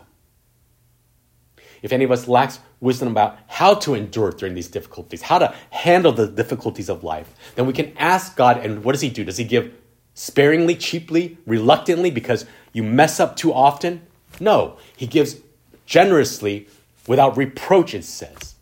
if 1.81 1.93
any 1.93 2.03
of 2.03 2.11
us 2.11 2.27
lacks 2.27 2.59
wisdom 2.81 3.09
about 3.09 3.37
how 3.47 3.73
to 3.73 3.93
endure 3.93 4.31
during 4.31 4.53
these 4.53 4.67
difficulties, 4.67 5.21
how 5.21 5.39
to 5.39 5.53
handle 5.69 6.11
the 6.11 6.27
difficulties 6.27 6.89
of 6.89 7.03
life, 7.03 7.33
then 7.55 7.65
we 7.65 7.73
can 7.73 7.95
ask 7.97 8.35
God, 8.35 8.57
and 8.57 8.83
what 8.83 8.93
does 8.93 9.01
He 9.01 9.09
do? 9.09 9.23
Does 9.23 9.37
He 9.37 9.43
give 9.43 9.73
sparingly, 10.13 10.75
cheaply, 10.75 11.37
reluctantly 11.45 12.11
because 12.11 12.45
you 12.73 12.83
mess 12.83 13.19
up 13.19 13.35
too 13.35 13.53
often? 13.53 14.01
No, 14.39 14.77
He 14.95 15.07
gives 15.07 15.37
generously 15.85 16.67
without 17.07 17.37
reproach, 17.37 17.93
it 17.93 18.03
says. 18.05 18.55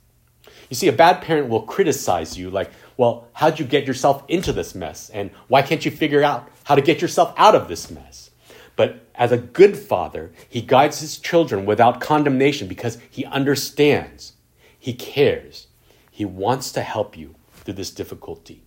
You 0.70 0.76
see, 0.76 0.88
a 0.88 0.94
bad 0.94 1.22
parent 1.22 1.50
will 1.50 1.62
criticize 1.62 2.38
you, 2.38 2.50
like, 2.50 2.72
well, 2.98 3.28
how'd 3.34 3.60
you 3.60 3.66
get 3.66 3.86
yourself 3.86 4.24
into 4.28 4.52
this 4.52 4.76
mess? 4.76 5.10
And 5.10 5.32
why 5.48 5.62
can't 5.62 5.86
you 5.86 5.92
figure 5.92 6.24
out 6.24 6.50
how 6.64 6.76
to 6.76 6.82
get 6.82 7.02
yourself 7.02 7.34
out 7.38 7.56
of 7.56 7.68
this 7.68 7.90
mess? 7.90 8.26
But 8.77 9.07
as 9.15 9.34
a 9.34 9.38
good 9.38 9.75
father, 9.75 10.31
he 10.48 10.62
guides 10.62 11.01
his 11.01 11.17
children 11.17 11.65
without 11.65 12.00
condemnation 12.00 12.69
because 12.69 13.00
he 13.10 13.25
understands, 13.25 14.34
he 14.79 14.93
cares, 14.93 15.67
he 16.10 16.24
wants 16.24 16.72
to 16.74 16.81
help 16.81 17.17
you 17.17 17.36
through 17.51 17.74
this 17.74 17.91
difficulty. 17.91 18.63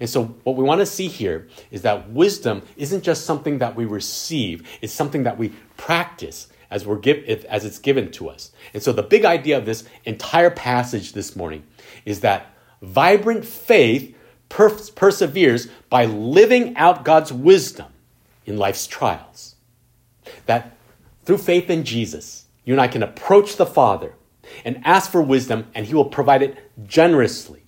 And 0.00 0.10
so, 0.10 0.24
what 0.42 0.56
we 0.56 0.64
want 0.64 0.80
to 0.80 0.86
see 0.86 1.08
here 1.08 1.48
is 1.70 1.82
that 1.82 2.10
wisdom 2.10 2.62
isn't 2.76 3.02
just 3.02 3.24
something 3.24 3.58
that 3.58 3.76
we 3.76 3.84
receive, 3.84 4.68
it's 4.82 4.92
something 4.92 5.22
that 5.22 5.38
we 5.38 5.50
practice 5.76 6.48
as, 6.70 6.84
we're 6.84 6.98
give, 6.98 7.24
as 7.46 7.64
it's 7.64 7.78
given 7.78 8.10
to 8.12 8.28
us. 8.28 8.50
And 8.74 8.82
so, 8.82 8.92
the 8.92 9.02
big 9.02 9.24
idea 9.24 9.56
of 9.56 9.66
this 9.66 9.84
entire 10.04 10.50
passage 10.50 11.12
this 11.12 11.36
morning 11.36 11.64
is 12.04 12.20
that 12.20 12.54
vibrant 12.82 13.44
faith 13.44 14.16
per- 14.48 14.70
perseveres 14.70 15.68
by 15.90 16.06
living 16.06 16.76
out 16.76 17.04
God's 17.04 17.32
wisdom 17.32 17.86
in 18.46 18.56
life's 18.56 18.86
trials. 18.86 19.56
That 20.46 20.76
through 21.24 21.38
faith 21.38 21.68
in 21.68 21.84
Jesus, 21.84 22.46
you 22.64 22.72
and 22.72 22.80
I 22.80 22.88
can 22.88 23.02
approach 23.02 23.56
the 23.56 23.66
Father 23.66 24.14
and 24.64 24.80
ask 24.84 25.10
for 25.10 25.20
wisdom, 25.20 25.66
and 25.74 25.86
he 25.86 25.94
will 25.94 26.04
provide 26.04 26.42
it 26.42 26.56
generously. 26.86 27.62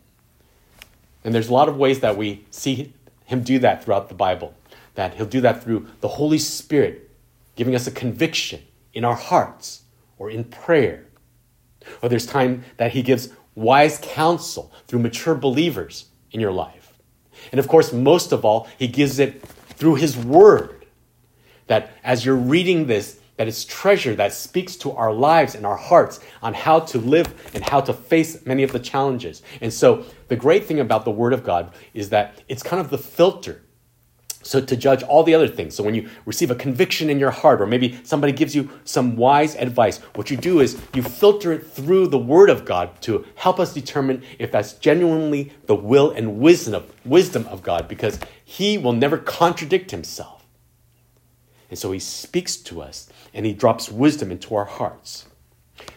And 1.25 1.35
there's 1.35 1.49
a 1.49 1.53
lot 1.53 1.69
of 1.69 1.77
ways 1.77 2.01
that 2.01 2.17
we 2.17 2.47
see 2.51 2.95
him 3.27 3.43
do 3.43 3.59
that 3.59 3.85
throughout 3.85 4.09
the 4.09 4.15
Bible. 4.15 4.55
That 4.95 5.15
he'll 5.15 5.27
do 5.27 5.41
that 5.43 5.63
through 5.63 5.87
the 6.01 6.09
Holy 6.09 6.39
Spirit 6.39 7.11
giving 7.57 7.75
us 7.75 7.89
a 7.89 7.91
conviction 7.91 8.63
in 8.95 9.05
our 9.05 9.17
hearts 9.17 9.83
or 10.17 10.31
in 10.31 10.45
prayer. 10.45 11.07
Or 12.01 12.09
there's 12.09 12.25
time 12.25 12.65
that 12.77 12.93
he 12.93 13.03
gives 13.03 13.31
wise 13.57 13.99
counsel 14.01 14.73
through 14.87 15.01
mature 15.01 15.35
believers 15.35 16.07
in 16.31 16.39
your 16.39 16.53
life. 16.53 16.95
And 17.51 17.59
of 17.59 17.67
course, 17.67 17.93
most 17.93 18.31
of 18.31 18.45
all, 18.45 18.69
he 18.79 18.87
gives 18.87 19.19
it 19.19 19.43
through 19.79 19.95
his 19.95 20.17
word. 20.17 20.87
That 21.69 21.91
as 22.03 22.25
you're 22.25 22.37
reading 22.37 22.87
this, 22.87 23.21
that 23.37 23.47
is 23.47 23.65
treasure 23.65 24.17
that 24.17 24.33
speaks 24.33 24.75
to 24.77 24.91
our 24.93 25.13
lives 25.13 25.55
and 25.55 25.65
our 25.65 25.77
hearts 25.77 26.19
on 26.43 26.55
how 26.55 26.81
to 26.81 26.99
live 26.99 27.51
and 27.55 27.63
how 27.63 27.81
to 27.81 27.93
face 27.93 28.45
many 28.45 28.65
of 28.65 28.73
the 28.73 28.81
challenges. 28.81 29.43
And 29.61 29.73
so, 29.73 30.05
the 30.27 30.35
great 30.35 30.65
thing 30.65 30.81
about 30.81 31.05
the 31.05 31.13
Word 31.13 31.33
of 31.33 31.45
God 31.45 31.73
is 31.95 32.11
that 32.11 32.43
it's 32.49 32.65
kind 32.65 32.81
of 32.81 32.91
the 32.91 32.99
filter. 32.99 33.63
So, 34.43 34.61
to 34.61 34.77
judge 34.77 35.03
all 35.03 35.25
the 35.25 35.35
other 35.35 35.49
things. 35.49 35.75
So, 35.75 35.83
when 35.83 35.95
you 35.95 36.09
receive 36.25 36.51
a 36.51 36.55
conviction 36.55 37.11
in 37.11 37.19
your 37.19 37.31
heart, 37.31 37.61
or 37.61 37.67
maybe 37.67 37.99
somebody 38.05 38.33
gives 38.33 38.55
you 38.55 38.71
some 38.85 39.17
wise 39.17 39.57
advice, 39.57 39.99
what 40.15 40.31
you 40.31 40.37
do 40.37 40.61
is 40.61 40.81
you 40.95 41.03
filter 41.03 41.53
it 41.53 41.67
through 41.67 42.07
the 42.09 42.19
Word 42.19 42.49
of 42.49 42.65
God 42.65 43.01
to 43.03 43.27
help 43.35 43.59
us 43.59 43.75
determine 43.75 44.23
if 44.39 44.53
that's 44.53 44.75
genuinely 44.75 45.53
the 45.67 45.75
will 45.75 46.11
and 46.13 46.39
wisdom 46.39 46.75
of, 46.75 46.93
wisdom 47.05 47.47
of 47.49 47.63
God, 47.63 47.89
because 47.89 48.21
He 48.45 48.79
will 48.79 48.93
never 48.93 49.19
contradict 49.19 49.91
Himself. 49.91 50.39
And 51.71 51.79
so 51.79 51.93
he 51.93 51.99
speaks 51.99 52.57
to 52.57 52.81
us 52.81 53.09
and 53.35 53.45
he 53.45 53.53
drops 53.53 53.91
wisdom 53.91 54.31
into 54.31 54.55
our 54.55 54.65
hearts. 54.65 55.27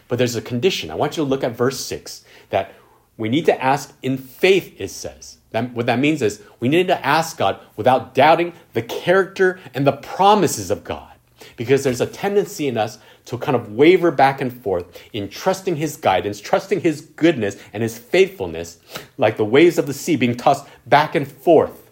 But 0.08 0.18
there's 0.18 0.36
a 0.36 0.42
condition. 0.42 0.90
I 0.90 0.94
want 0.94 1.16
you 1.16 1.24
to 1.24 1.28
look 1.28 1.42
at 1.42 1.52
verse 1.52 1.80
6 1.80 2.24
that 2.50 2.74
we 3.16 3.28
need 3.28 3.46
to 3.46 3.62
ask 3.62 3.94
in 4.02 4.18
faith, 4.18 4.74
it 4.78 4.88
says. 4.88 5.38
That, 5.50 5.72
what 5.74 5.86
that 5.86 5.98
means 5.98 6.22
is 6.22 6.42
we 6.60 6.68
need 6.68 6.86
to 6.88 7.06
ask 7.06 7.36
God 7.36 7.60
without 7.76 8.14
doubting 8.14 8.54
the 8.72 8.82
character 8.82 9.60
and 9.74 9.86
the 9.86 9.92
promises 9.92 10.70
of 10.70 10.82
God. 10.82 11.08
Because 11.56 11.84
there's 11.84 12.00
a 12.00 12.06
tendency 12.06 12.68
in 12.68 12.78
us 12.78 12.98
to 13.26 13.38
kind 13.38 13.54
of 13.54 13.72
waver 13.72 14.10
back 14.10 14.40
and 14.40 14.52
forth 14.52 15.00
in 15.12 15.28
trusting 15.28 15.76
His 15.76 15.96
guidance, 15.96 16.40
trusting 16.40 16.80
His 16.80 17.02
goodness 17.02 17.56
and 17.72 17.82
His 17.82 17.98
faithfulness, 17.98 18.78
like 19.18 19.36
the 19.36 19.44
waves 19.44 19.78
of 19.78 19.86
the 19.86 19.94
sea 19.94 20.16
being 20.16 20.36
tossed 20.36 20.66
back 20.86 21.14
and 21.14 21.30
forth 21.30 21.90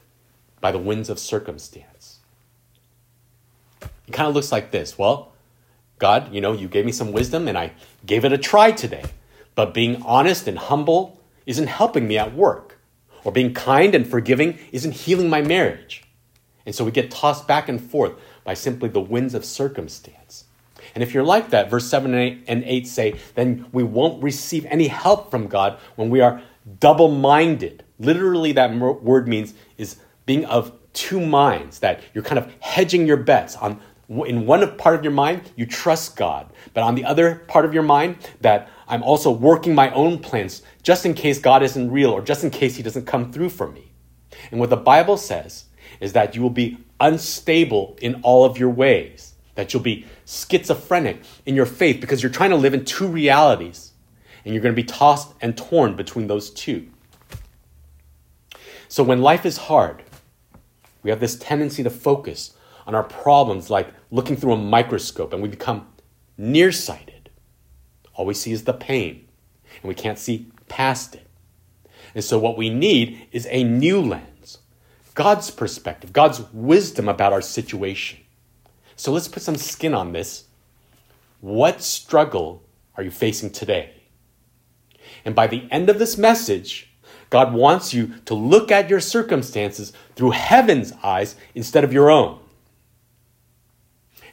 by 0.60 0.72
the 0.72 0.78
winds 0.78 1.10
of 1.10 1.18
circumstance. 1.18 2.18
It 3.82 4.12
kind 4.12 4.28
of 4.28 4.34
looks 4.34 4.50
like 4.50 4.70
this. 4.70 4.98
Well, 4.98 5.32
God, 5.98 6.32
you 6.32 6.40
know, 6.40 6.52
you 6.52 6.66
gave 6.66 6.86
me 6.86 6.92
some 6.92 7.12
wisdom 7.12 7.46
and 7.46 7.58
I 7.58 7.72
gave 8.06 8.24
it 8.24 8.32
a 8.32 8.38
try 8.38 8.72
today. 8.72 9.04
But 9.60 9.74
being 9.74 10.02
honest 10.04 10.48
and 10.48 10.56
humble 10.56 11.20
isn't 11.44 11.66
helping 11.66 12.08
me 12.08 12.16
at 12.16 12.34
work. 12.34 12.78
Or 13.24 13.30
being 13.30 13.52
kind 13.52 13.94
and 13.94 14.08
forgiving 14.08 14.58
isn't 14.72 14.92
healing 14.92 15.28
my 15.28 15.42
marriage. 15.42 16.02
And 16.64 16.74
so 16.74 16.82
we 16.82 16.90
get 16.90 17.10
tossed 17.10 17.46
back 17.46 17.68
and 17.68 17.78
forth 17.78 18.14
by 18.42 18.54
simply 18.54 18.88
the 18.88 19.02
winds 19.02 19.34
of 19.34 19.44
circumstance. 19.44 20.44
And 20.94 21.02
if 21.02 21.12
you're 21.12 21.24
like 21.24 21.50
that, 21.50 21.68
verse 21.68 21.86
7 21.88 22.14
and 22.14 22.22
8, 22.22 22.44
and 22.48 22.64
8 22.64 22.86
say, 22.86 23.20
then 23.34 23.66
we 23.70 23.82
won't 23.82 24.22
receive 24.22 24.64
any 24.64 24.86
help 24.86 25.30
from 25.30 25.46
God 25.46 25.78
when 25.96 26.08
we 26.08 26.22
are 26.22 26.40
double 26.78 27.10
minded. 27.10 27.84
Literally, 27.98 28.52
that 28.52 28.74
word 28.74 29.28
means 29.28 29.52
is 29.76 29.96
being 30.24 30.46
of 30.46 30.72
two 30.94 31.20
minds, 31.20 31.80
that 31.80 32.00
you're 32.14 32.24
kind 32.24 32.38
of 32.38 32.50
hedging 32.60 33.06
your 33.06 33.18
bets 33.18 33.56
on 33.56 33.78
in 34.26 34.44
one 34.44 34.76
part 34.76 34.96
of 34.96 35.04
your 35.04 35.12
mind, 35.12 35.52
you 35.54 35.66
trust 35.66 36.16
God. 36.16 36.52
But 36.74 36.82
on 36.82 36.96
the 36.96 37.04
other 37.04 37.36
part 37.46 37.64
of 37.64 37.72
your 37.72 37.84
mind, 37.84 38.16
that 38.40 38.68
I'm 38.90 39.04
also 39.04 39.30
working 39.30 39.74
my 39.74 39.90
own 39.92 40.18
plans 40.18 40.62
just 40.82 41.06
in 41.06 41.14
case 41.14 41.38
God 41.38 41.62
isn't 41.62 41.92
real 41.92 42.10
or 42.10 42.20
just 42.20 42.42
in 42.42 42.50
case 42.50 42.76
He 42.76 42.82
doesn't 42.82 43.06
come 43.06 43.32
through 43.32 43.50
for 43.50 43.70
me. 43.70 43.92
And 44.50 44.58
what 44.58 44.68
the 44.68 44.76
Bible 44.76 45.16
says 45.16 45.66
is 46.00 46.12
that 46.12 46.34
you 46.34 46.42
will 46.42 46.50
be 46.50 46.76
unstable 46.98 47.96
in 48.02 48.20
all 48.22 48.44
of 48.44 48.58
your 48.58 48.68
ways, 48.68 49.34
that 49.54 49.72
you'll 49.72 49.82
be 49.82 50.06
schizophrenic 50.26 51.22
in 51.46 51.54
your 51.54 51.66
faith 51.66 52.00
because 52.00 52.20
you're 52.20 52.32
trying 52.32 52.50
to 52.50 52.56
live 52.56 52.74
in 52.74 52.84
two 52.84 53.06
realities 53.06 53.92
and 54.44 54.54
you're 54.54 54.62
going 54.62 54.74
to 54.74 54.82
be 54.82 54.86
tossed 54.86 55.34
and 55.40 55.56
torn 55.56 55.94
between 55.94 56.26
those 56.26 56.50
two. 56.50 56.88
So 58.88 59.04
when 59.04 59.22
life 59.22 59.46
is 59.46 59.56
hard, 59.56 60.02
we 61.04 61.10
have 61.10 61.20
this 61.20 61.36
tendency 61.38 61.84
to 61.84 61.90
focus 61.90 62.54
on 62.88 62.96
our 62.96 63.04
problems 63.04 63.70
like 63.70 63.88
looking 64.10 64.36
through 64.36 64.54
a 64.54 64.56
microscope 64.56 65.32
and 65.32 65.40
we 65.40 65.48
become 65.48 65.86
nearsighted. 66.36 67.19
All 68.20 68.26
we 68.26 68.34
see 68.34 68.52
is 68.52 68.64
the 68.64 68.74
pain 68.74 69.26
and 69.80 69.88
we 69.88 69.94
can't 69.94 70.18
see 70.18 70.52
past 70.68 71.14
it. 71.14 71.26
And 72.14 72.22
so, 72.22 72.38
what 72.38 72.58
we 72.58 72.68
need 72.68 73.26
is 73.32 73.48
a 73.50 73.64
new 73.64 73.98
lens 73.98 74.58
God's 75.14 75.50
perspective, 75.50 76.12
God's 76.12 76.42
wisdom 76.52 77.08
about 77.08 77.32
our 77.32 77.40
situation. 77.40 78.18
So, 78.94 79.10
let's 79.10 79.26
put 79.26 79.42
some 79.42 79.56
skin 79.56 79.94
on 79.94 80.12
this. 80.12 80.44
What 81.40 81.80
struggle 81.80 82.62
are 82.94 83.02
you 83.02 83.10
facing 83.10 83.52
today? 83.52 83.94
And 85.24 85.34
by 85.34 85.46
the 85.46 85.66
end 85.70 85.88
of 85.88 85.98
this 85.98 86.18
message, 86.18 86.92
God 87.30 87.54
wants 87.54 87.94
you 87.94 88.16
to 88.26 88.34
look 88.34 88.70
at 88.70 88.90
your 88.90 89.00
circumstances 89.00 89.94
through 90.14 90.32
heaven's 90.32 90.92
eyes 91.02 91.36
instead 91.54 91.84
of 91.84 91.92
your 91.94 92.10
own. 92.10 92.38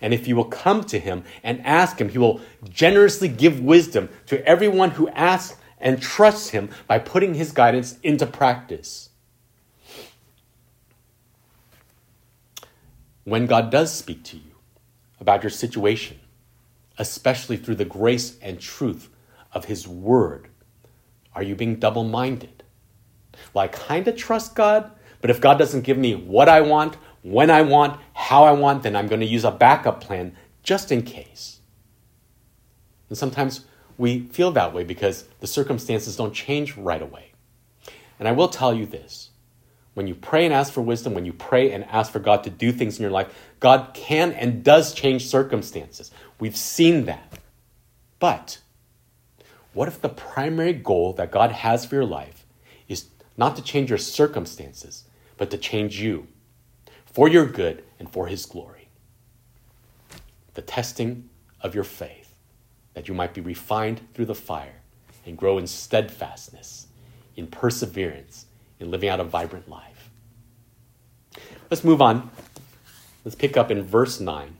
And 0.02 0.14
if 0.14 0.28
you 0.28 0.36
will 0.36 0.46
come 0.46 0.84
to 0.86 1.00
him 1.00 1.24
and 1.44 1.66
ask 1.66 2.00
him, 2.00 2.10
he 2.10 2.18
will 2.18 2.42
generously 2.70 3.28
give 3.28 3.60
wisdom 3.60 4.10
to 4.28 4.46
everyone 4.46 4.92
who 4.92 5.10
asks 5.10 5.58
and 5.80 6.02
trusts 6.02 6.50
him 6.50 6.70
by 6.88 7.00
putting 7.00 7.34
his 7.34 7.52
guidance 7.52 7.98
into 8.04 8.26
practice. 8.26 9.10
When 13.24 13.46
God 13.46 13.70
does 13.70 13.94
speak 13.94 14.24
to 14.26 14.38
you 14.38 14.56
about 15.20 15.44
your 15.44 15.50
situation, 15.50 16.20
especially 16.98 17.58
through 17.58 17.76
the 17.76 17.86
grace 17.86 18.38
and 18.42 18.60
truth 18.60 19.10
of 19.52 19.66
his 19.66 19.88
word, 19.88 20.48
are 21.36 21.44
you 21.44 21.56
being 21.56 21.76
double 21.76 22.04
minded? 22.04 22.64
Well, 23.54 23.66
I 23.66 23.68
kind 23.68 24.08
of 24.08 24.16
trust 24.16 24.56
God, 24.56 24.90
but 25.22 25.30
if 25.30 25.42
God 25.42 25.60
doesn't 25.60 25.82
give 25.82 25.98
me 25.98 26.16
what 26.16 26.50
I 26.50 26.62
want 26.62 26.98
when 27.32 27.50
I 27.50 27.62
want, 27.62 28.00
how 28.14 28.46
I 28.46 28.54
want, 28.54 28.84
then 28.84 28.96
I'm 28.96 29.08
going 29.08 29.20
to 29.20 29.28
use 29.28 29.44
a 29.44 29.52
backup 29.52 30.00
plan 30.00 30.36
just 30.64 30.92
in 30.92 31.02
case. 31.02 31.60
And 33.10 33.18
sometimes 33.18 33.66
we 33.98 34.22
feel 34.28 34.52
that 34.52 34.74
way 34.74 34.84
because 34.86 35.26
the 35.42 35.48
circumstances 35.48 36.16
don't 36.16 36.34
change 36.34 36.78
right 36.78 37.02
away. 37.02 37.32
And 38.18 38.28
I 38.28 38.32
will 38.32 38.48
tell 38.48 38.74
you 38.74 38.86
this 38.86 39.32
when 39.94 40.08
you 40.08 40.16
pray 40.16 40.46
and 40.46 40.54
ask 40.54 40.72
for 40.72 40.82
wisdom, 40.82 41.14
when 41.14 41.26
you 41.26 41.34
pray 41.34 41.72
and 41.72 41.84
ask 41.86 42.12
for 42.12 42.20
God 42.20 42.44
to 42.46 42.50
do 42.50 42.72
things 42.72 42.98
in 42.98 43.02
your 43.02 43.12
life, 43.12 43.34
God 43.60 43.92
can 43.94 44.32
and 44.32 44.64
does 44.64 44.94
change 44.94 45.26
circumstances. 45.26 46.12
We've 46.40 46.56
seen 46.56 47.06
that. 47.06 47.40
But 48.20 48.60
what 49.74 49.88
if 49.88 50.00
the 50.00 50.10
primary 50.10 50.74
goal 50.74 51.14
that 51.14 51.32
God 51.32 51.52
has 51.52 51.86
for 51.86 51.96
your 51.96 52.06
life 52.06 52.46
is 52.88 53.08
not 53.36 53.56
to 53.58 53.62
change 53.62 53.90
your 53.90 53.98
circumstances, 53.98 55.04
but 55.36 55.52
to 55.52 55.58
change 55.58 56.00
you? 56.00 56.28
For 57.18 57.28
your 57.28 57.48
good 57.48 57.84
and 57.98 58.08
for 58.08 58.28
his 58.28 58.46
glory. 58.46 58.90
The 60.54 60.62
testing 60.62 61.32
of 61.62 61.74
your 61.74 61.84
faith, 61.84 62.36
that 62.94 63.08
you 63.08 63.16
might 63.16 63.34
be 63.34 63.42
refined 63.42 64.02
through 64.14 64.28
the 64.28 64.36
fire 64.36 64.84
and 65.26 65.36
grow 65.36 65.58
in 65.58 65.66
steadfastness, 65.66 66.86
in 67.36 67.48
perseverance, 67.48 68.46
in 68.80 68.92
living 68.92 69.10
out 69.10 69.20
a 69.20 69.24
vibrant 69.24 69.68
life. 69.68 70.12
Let's 71.72 71.84
move 71.84 72.04
on. 72.04 72.30
Let's 73.26 73.34
pick 73.34 73.58
up 73.58 73.72
in 73.72 73.82
verse 73.82 74.20
9. 74.20 74.56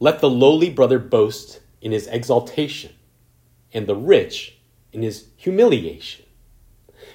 Let 0.00 0.20
the 0.20 0.30
lowly 0.30 0.70
brother 0.70 0.98
boast 0.98 1.60
in 1.82 1.92
his 1.92 2.06
exaltation, 2.06 2.94
and 3.70 3.86
the 3.86 3.94
rich 3.94 4.56
in 4.94 5.02
his 5.02 5.26
humiliation 5.36 6.24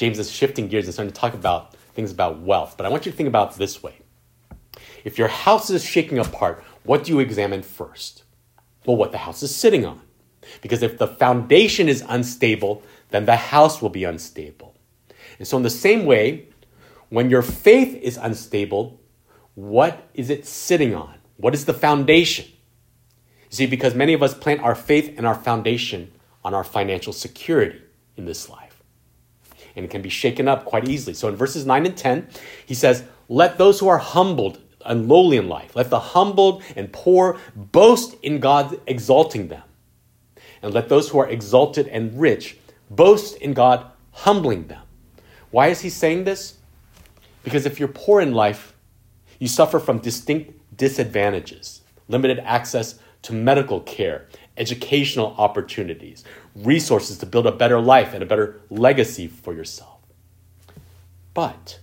James 0.00 0.18
is 0.18 0.32
shifting 0.32 0.66
gears 0.66 0.86
and 0.86 0.94
starting 0.94 1.12
to 1.12 1.20
talk 1.20 1.34
about 1.34 1.74
things 1.92 2.10
about 2.10 2.40
wealth. 2.40 2.76
But 2.78 2.86
I 2.86 2.88
want 2.88 3.04
you 3.04 3.12
to 3.12 3.16
think 3.18 3.28
about 3.28 3.56
this 3.56 3.82
way. 3.82 3.96
If 5.04 5.18
your 5.18 5.28
house 5.28 5.68
is 5.68 5.84
shaking 5.84 6.18
apart, 6.18 6.64
what 6.84 7.04
do 7.04 7.12
you 7.12 7.18
examine 7.20 7.60
first? 7.60 8.22
Well, 8.86 8.96
what 8.96 9.12
the 9.12 9.18
house 9.18 9.42
is 9.42 9.54
sitting 9.54 9.84
on. 9.84 10.00
Because 10.62 10.82
if 10.82 10.96
the 10.96 11.06
foundation 11.06 11.86
is 11.86 12.02
unstable, 12.08 12.82
then 13.10 13.26
the 13.26 13.36
house 13.36 13.82
will 13.82 13.90
be 13.90 14.04
unstable. 14.04 14.74
And 15.38 15.46
so, 15.46 15.58
in 15.58 15.64
the 15.64 15.68
same 15.68 16.06
way, 16.06 16.48
when 17.10 17.28
your 17.28 17.42
faith 17.42 17.94
is 17.96 18.16
unstable, 18.16 18.98
what 19.54 20.08
is 20.14 20.30
it 20.30 20.46
sitting 20.46 20.94
on? 20.94 21.16
What 21.36 21.52
is 21.52 21.66
the 21.66 21.74
foundation? 21.74 22.46
You 23.50 23.56
see, 23.56 23.66
because 23.66 23.94
many 23.94 24.14
of 24.14 24.22
us 24.22 24.32
plant 24.32 24.62
our 24.62 24.74
faith 24.74 25.12
and 25.18 25.26
our 25.26 25.34
foundation 25.34 26.10
on 26.42 26.54
our 26.54 26.64
financial 26.64 27.12
security 27.12 27.82
in 28.16 28.24
this 28.24 28.48
life. 28.48 28.59
And 29.76 29.84
it 29.84 29.90
can 29.90 30.02
be 30.02 30.08
shaken 30.08 30.48
up 30.48 30.64
quite 30.64 30.88
easily. 30.88 31.14
So 31.14 31.28
in 31.28 31.36
verses 31.36 31.66
9 31.66 31.86
and 31.86 31.96
10, 31.96 32.28
he 32.66 32.74
says, 32.74 33.04
Let 33.28 33.58
those 33.58 33.80
who 33.80 33.88
are 33.88 33.98
humbled 33.98 34.60
and 34.84 35.08
lowly 35.08 35.36
in 35.36 35.48
life, 35.48 35.76
let 35.76 35.90
the 35.90 36.00
humbled 36.00 36.62
and 36.74 36.92
poor 36.92 37.38
boast 37.54 38.16
in 38.22 38.40
God 38.40 38.80
exalting 38.86 39.48
them. 39.48 39.62
And 40.62 40.74
let 40.74 40.88
those 40.88 41.08
who 41.08 41.18
are 41.18 41.28
exalted 41.28 41.88
and 41.88 42.18
rich 42.20 42.56
boast 42.90 43.36
in 43.36 43.52
God 43.52 43.86
humbling 44.12 44.66
them. 44.66 44.82
Why 45.50 45.68
is 45.68 45.80
he 45.80 45.90
saying 45.90 46.24
this? 46.24 46.58
Because 47.44 47.66
if 47.66 47.78
you're 47.78 47.88
poor 47.88 48.20
in 48.20 48.32
life, 48.32 48.74
you 49.38 49.48
suffer 49.48 49.78
from 49.78 49.98
distinct 49.98 50.52
disadvantages 50.76 51.80
limited 52.10 52.40
access 52.40 52.98
to 53.22 53.32
medical 53.32 53.80
care, 53.80 54.26
educational 54.60 55.34
opportunities, 55.38 56.22
resources 56.54 57.18
to 57.18 57.26
build 57.26 57.46
a 57.46 57.52
better 57.52 57.80
life 57.80 58.14
and 58.14 58.22
a 58.22 58.26
better 58.26 58.60
legacy 58.70 59.26
for 59.26 59.54
yourself. 59.54 59.98
But 61.34 61.80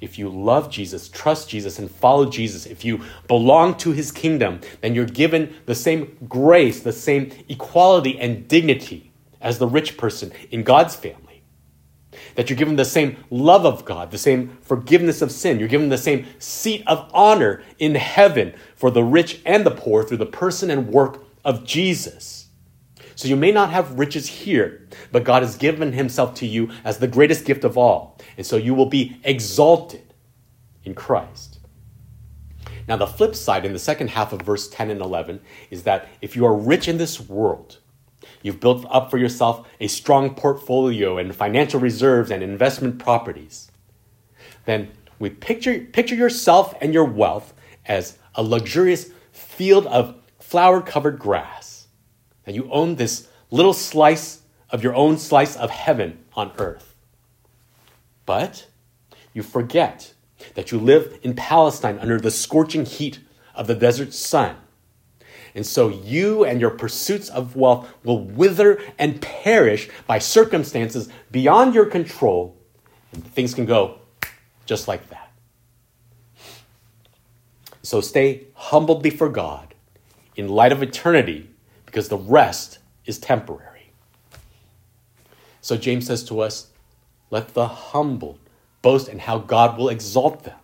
if 0.00 0.18
you 0.18 0.28
love 0.28 0.70
Jesus, 0.70 1.08
trust 1.08 1.48
Jesus, 1.48 1.78
and 1.78 1.90
follow 1.90 2.26
Jesus, 2.26 2.66
if 2.66 2.84
you 2.84 3.02
belong 3.26 3.76
to 3.78 3.90
his 3.90 4.12
kingdom, 4.12 4.60
then 4.80 4.94
you're 4.94 5.04
given 5.04 5.52
the 5.66 5.74
same 5.74 6.16
grace, 6.28 6.80
the 6.80 6.92
same 6.92 7.32
equality 7.48 8.18
and 8.18 8.46
dignity 8.46 9.10
as 9.40 9.58
the 9.58 9.66
rich 9.66 9.96
person 9.96 10.32
in 10.50 10.62
God's 10.62 10.94
family 10.94 11.28
that 12.34 12.48
you're 12.48 12.56
given 12.56 12.76
the 12.76 12.84
same 12.84 13.16
love 13.30 13.66
of 13.66 13.84
God, 13.84 14.10
the 14.10 14.18
same 14.18 14.56
forgiveness 14.62 15.22
of 15.22 15.32
sin. 15.32 15.58
You're 15.58 15.68
given 15.68 15.88
the 15.88 15.98
same 15.98 16.26
seat 16.38 16.82
of 16.86 17.10
honor 17.12 17.62
in 17.78 17.96
heaven 17.96 18.54
for 18.76 18.90
the 18.90 19.02
rich 19.02 19.40
and 19.44 19.66
the 19.66 19.72
poor 19.72 20.04
through 20.04 20.18
the 20.18 20.26
person 20.26 20.70
and 20.70 20.88
work 20.88 21.22
of 21.44 21.64
Jesus. 21.64 22.48
So 23.14 23.28
you 23.28 23.36
may 23.36 23.50
not 23.50 23.70
have 23.70 23.98
riches 23.98 24.26
here, 24.26 24.86
but 25.10 25.24
God 25.24 25.42
has 25.42 25.56
given 25.56 25.92
himself 25.92 26.34
to 26.36 26.46
you 26.46 26.70
as 26.84 26.98
the 26.98 27.08
greatest 27.08 27.44
gift 27.44 27.64
of 27.64 27.76
all. 27.76 28.18
And 28.36 28.46
so 28.46 28.56
you 28.56 28.74
will 28.74 28.86
be 28.86 29.20
exalted 29.24 30.14
in 30.84 30.94
Christ. 30.94 31.58
Now, 32.86 32.96
the 32.96 33.06
flip 33.06 33.34
side 33.34 33.66
in 33.66 33.72
the 33.72 33.78
second 33.78 34.10
half 34.10 34.32
of 34.32 34.42
verse 34.42 34.68
10 34.68 34.90
and 34.90 35.00
11 35.00 35.40
is 35.70 35.82
that 35.82 36.08
if 36.22 36.36
you 36.36 36.46
are 36.46 36.54
rich 36.54 36.88
in 36.88 36.96
this 36.96 37.20
world, 37.20 37.78
You've 38.42 38.60
built 38.60 38.86
up 38.90 39.10
for 39.10 39.18
yourself 39.18 39.68
a 39.80 39.88
strong 39.88 40.34
portfolio 40.34 41.18
and 41.18 41.34
financial 41.34 41.80
reserves 41.80 42.30
and 42.30 42.42
investment 42.42 42.98
properties. 42.98 43.70
Then 44.64 44.90
we 45.18 45.30
picture, 45.30 45.80
picture 45.80 46.14
yourself 46.14 46.74
and 46.80 46.94
your 46.94 47.04
wealth 47.04 47.54
as 47.86 48.18
a 48.34 48.42
luxurious 48.42 49.10
field 49.32 49.86
of 49.86 50.14
flower 50.48 50.80
covered 50.80 51.18
grass. 51.18 51.88
And 52.46 52.56
you 52.56 52.68
own 52.70 52.96
this 52.96 53.28
little 53.50 53.72
slice 53.72 54.42
of 54.70 54.82
your 54.82 54.94
own 54.94 55.18
slice 55.18 55.56
of 55.56 55.70
heaven 55.70 56.18
on 56.34 56.52
earth. 56.58 56.94
But 58.26 58.66
you 59.32 59.42
forget 59.42 60.14
that 60.54 60.72
you 60.72 60.78
live 60.78 61.18
in 61.22 61.34
Palestine 61.34 61.98
under 61.98 62.20
the 62.20 62.30
scorching 62.30 62.84
heat 62.84 63.20
of 63.54 63.66
the 63.66 63.74
desert 63.74 64.12
sun 64.12 64.56
and 65.54 65.66
so 65.66 65.88
you 65.88 66.44
and 66.44 66.60
your 66.60 66.70
pursuits 66.70 67.28
of 67.28 67.56
wealth 67.56 67.88
will 68.04 68.20
wither 68.20 68.80
and 68.98 69.20
perish 69.20 69.88
by 70.06 70.18
circumstances 70.20 71.08
beyond 71.32 71.74
your 71.74 71.86
control, 71.86 72.56
and 73.12 73.24
things 73.26 73.54
can 73.54 73.66
go 73.66 73.98
just 74.66 74.86
like 74.86 75.08
that. 75.10 75.32
So 77.82 78.00
stay 78.00 78.46
humbled 78.54 79.02
before 79.02 79.30
God 79.30 79.67
in 80.38 80.48
light 80.48 80.70
of 80.70 80.84
eternity, 80.84 81.50
because 81.84 82.08
the 82.08 82.16
rest 82.16 82.78
is 83.04 83.18
temporary. 83.18 83.90
So 85.60 85.76
James 85.76 86.06
says 86.06 86.22
to 86.24 86.38
us, 86.38 86.68
let 87.30 87.54
the 87.54 87.66
humble 87.66 88.38
boast 88.80 89.08
in 89.08 89.18
how 89.18 89.38
God 89.38 89.76
will 89.76 89.88
exalt 89.88 90.44
them. 90.44 90.56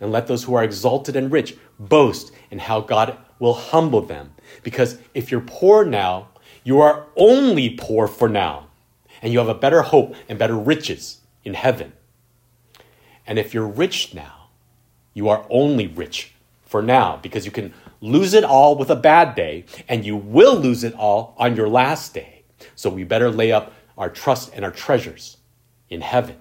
And 0.00 0.10
let 0.10 0.26
those 0.26 0.44
who 0.44 0.54
are 0.54 0.64
exalted 0.64 1.14
and 1.14 1.30
rich 1.30 1.56
boast 1.78 2.32
in 2.50 2.58
how 2.58 2.80
God 2.80 3.18
will 3.38 3.52
humble 3.52 4.00
them. 4.00 4.32
Because 4.62 4.98
if 5.12 5.30
you're 5.30 5.42
poor 5.42 5.84
now, 5.84 6.28
you 6.64 6.80
are 6.80 7.06
only 7.16 7.70
poor 7.70 8.08
for 8.08 8.30
now, 8.30 8.68
and 9.20 9.30
you 9.30 9.38
have 9.40 9.48
a 9.48 9.54
better 9.54 9.82
hope 9.82 10.14
and 10.26 10.38
better 10.38 10.56
riches 10.56 11.20
in 11.44 11.52
heaven. 11.52 11.92
And 13.26 13.38
if 13.38 13.52
you're 13.52 13.68
rich 13.68 14.14
now, 14.14 14.48
you 15.12 15.28
are 15.28 15.46
only 15.50 15.86
rich 15.86 16.32
for 16.66 16.82
now, 16.82 17.18
because 17.22 17.46
you 17.46 17.50
can 17.50 17.72
lose 18.00 18.34
it 18.34 18.44
all 18.44 18.76
with 18.76 18.90
a 18.90 18.96
bad 18.96 19.34
day, 19.34 19.64
and 19.88 20.04
you 20.04 20.16
will 20.16 20.56
lose 20.56 20.84
it 20.84 20.94
all 20.94 21.34
on 21.38 21.56
your 21.56 21.68
last 21.68 22.12
day. 22.12 22.42
So 22.74 22.90
we 22.90 23.04
better 23.04 23.30
lay 23.30 23.52
up 23.52 23.72
our 23.96 24.10
trust 24.10 24.52
and 24.54 24.64
our 24.64 24.70
treasures 24.70 25.38
in 25.88 26.02
heaven. 26.02 26.36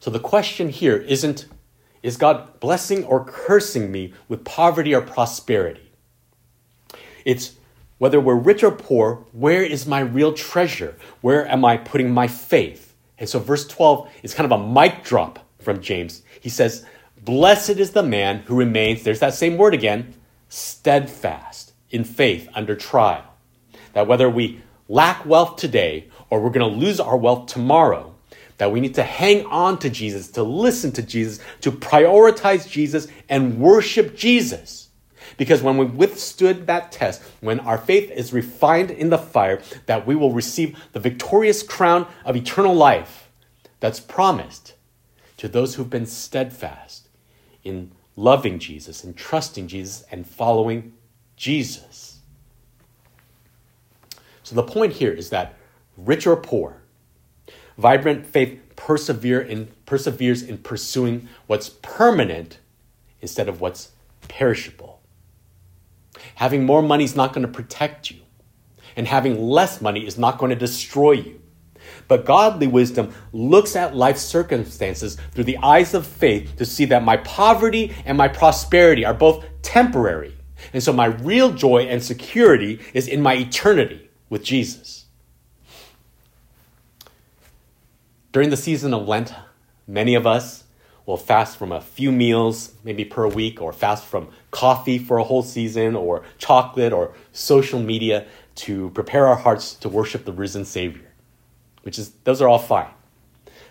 So 0.00 0.10
the 0.10 0.18
question 0.18 0.70
here 0.70 0.96
isn't 0.96 1.46
is 2.02 2.16
God 2.16 2.60
blessing 2.60 3.04
or 3.04 3.24
cursing 3.24 3.92
me 3.92 4.14
with 4.26 4.44
poverty 4.44 4.94
or 4.94 5.02
prosperity? 5.02 5.92
It's 7.26 7.56
whether 7.98 8.18
we're 8.18 8.36
rich 8.36 8.62
or 8.64 8.70
poor, 8.70 9.26
where 9.32 9.62
is 9.62 9.86
my 9.86 10.00
real 10.00 10.32
treasure? 10.32 10.96
Where 11.20 11.46
am 11.46 11.66
I 11.66 11.76
putting 11.76 12.10
my 12.10 12.26
faith? 12.26 12.94
And 13.18 13.28
so, 13.28 13.38
verse 13.38 13.66
12 13.66 14.10
is 14.22 14.32
kind 14.32 14.50
of 14.50 14.58
a 14.58 14.66
mic 14.66 15.04
drop 15.04 15.46
from 15.58 15.82
James. 15.82 16.22
He 16.40 16.48
says, 16.48 16.86
Blessed 17.22 17.70
is 17.70 17.90
the 17.90 18.02
man 18.02 18.38
who 18.40 18.56
remains, 18.56 19.02
there's 19.02 19.20
that 19.20 19.34
same 19.34 19.58
word 19.58 19.74
again, 19.74 20.14
steadfast 20.48 21.72
in 21.90 22.04
faith 22.04 22.48
under 22.54 22.74
trial. 22.74 23.24
That 23.92 24.06
whether 24.06 24.30
we 24.30 24.62
lack 24.88 25.26
wealth 25.26 25.56
today 25.56 26.08
or 26.30 26.40
we're 26.40 26.50
going 26.50 26.72
to 26.72 26.78
lose 26.78 26.98
our 26.98 27.16
wealth 27.16 27.46
tomorrow, 27.46 28.14
that 28.56 28.72
we 28.72 28.80
need 28.80 28.94
to 28.94 29.02
hang 29.02 29.44
on 29.46 29.78
to 29.80 29.90
Jesus, 29.90 30.30
to 30.32 30.42
listen 30.42 30.92
to 30.92 31.02
Jesus, 31.02 31.40
to 31.60 31.70
prioritize 31.70 32.68
Jesus 32.68 33.06
and 33.28 33.58
worship 33.58 34.16
Jesus. 34.16 34.88
Because 35.36 35.62
when 35.62 35.76
we 35.76 35.86
withstood 35.86 36.66
that 36.66 36.90
test, 36.90 37.22
when 37.40 37.60
our 37.60 37.78
faith 37.78 38.10
is 38.10 38.32
refined 38.32 38.90
in 38.90 39.10
the 39.10 39.18
fire, 39.18 39.60
that 39.86 40.06
we 40.06 40.14
will 40.14 40.32
receive 40.32 40.78
the 40.92 41.00
victorious 41.00 41.62
crown 41.62 42.06
of 42.24 42.36
eternal 42.36 42.74
life 42.74 43.30
that's 43.78 44.00
promised 44.00 44.74
to 45.36 45.48
those 45.48 45.74
who've 45.74 45.88
been 45.88 46.06
steadfast 46.06 47.08
in 47.64 47.92
loving 48.16 48.58
Jesus 48.58 49.04
and 49.04 49.16
trusting 49.16 49.68
Jesus 49.68 50.04
and 50.10 50.26
following 50.26 50.92
Jesus. 51.36 52.18
So 54.42 54.54
the 54.54 54.62
point 54.62 54.94
here 54.94 55.12
is 55.12 55.30
that 55.30 55.54
rich 55.96 56.26
or 56.26 56.36
poor, 56.36 56.82
Vibrant 57.78 58.26
faith 58.26 58.60
persevere 58.76 59.40
in, 59.40 59.68
perseveres 59.86 60.42
in 60.42 60.58
pursuing 60.58 61.28
what's 61.46 61.70
permanent 61.70 62.58
instead 63.22 63.48
of 63.48 63.60
what's 63.60 63.92
perishable. 64.28 65.00
Having 66.34 66.64
more 66.64 66.82
money 66.82 67.04
is 67.04 67.16
not 67.16 67.32
going 67.32 67.46
to 67.46 67.52
protect 67.52 68.10
you, 68.10 68.20
and 68.96 69.06
having 69.06 69.40
less 69.40 69.80
money 69.80 70.06
is 70.06 70.18
not 70.18 70.36
going 70.36 70.50
to 70.50 70.56
destroy 70.56 71.12
you. 71.12 71.39
But 72.10 72.24
godly 72.24 72.66
wisdom 72.66 73.14
looks 73.32 73.76
at 73.76 73.94
life's 73.94 74.22
circumstances 74.22 75.16
through 75.30 75.44
the 75.44 75.58
eyes 75.58 75.94
of 75.94 76.04
faith 76.04 76.56
to 76.56 76.64
see 76.64 76.84
that 76.86 77.04
my 77.04 77.18
poverty 77.18 77.94
and 78.04 78.18
my 78.18 78.26
prosperity 78.26 79.04
are 79.04 79.14
both 79.14 79.44
temporary. 79.62 80.34
And 80.72 80.82
so 80.82 80.92
my 80.92 81.04
real 81.04 81.52
joy 81.52 81.82
and 81.82 82.02
security 82.02 82.80
is 82.94 83.06
in 83.06 83.22
my 83.22 83.34
eternity 83.34 84.10
with 84.28 84.42
Jesus. 84.42 85.04
During 88.32 88.50
the 88.50 88.56
season 88.56 88.92
of 88.92 89.06
Lent, 89.06 89.32
many 89.86 90.16
of 90.16 90.26
us 90.26 90.64
will 91.06 91.16
fast 91.16 91.58
from 91.58 91.70
a 91.70 91.80
few 91.80 92.10
meals, 92.10 92.72
maybe 92.82 93.04
per 93.04 93.28
week, 93.28 93.62
or 93.62 93.72
fast 93.72 94.04
from 94.04 94.30
coffee 94.50 94.98
for 94.98 95.18
a 95.18 95.24
whole 95.24 95.44
season, 95.44 95.94
or 95.94 96.24
chocolate, 96.38 96.92
or 96.92 97.14
social 97.30 97.78
media 97.80 98.26
to 98.56 98.90
prepare 98.90 99.28
our 99.28 99.36
hearts 99.36 99.74
to 99.74 99.88
worship 99.88 100.24
the 100.24 100.32
risen 100.32 100.64
Savior, 100.64 101.09
which 101.82 101.98
is, 101.98 102.10
those 102.24 102.40
are 102.42 102.48
all 102.48 102.58
fine. 102.58 102.90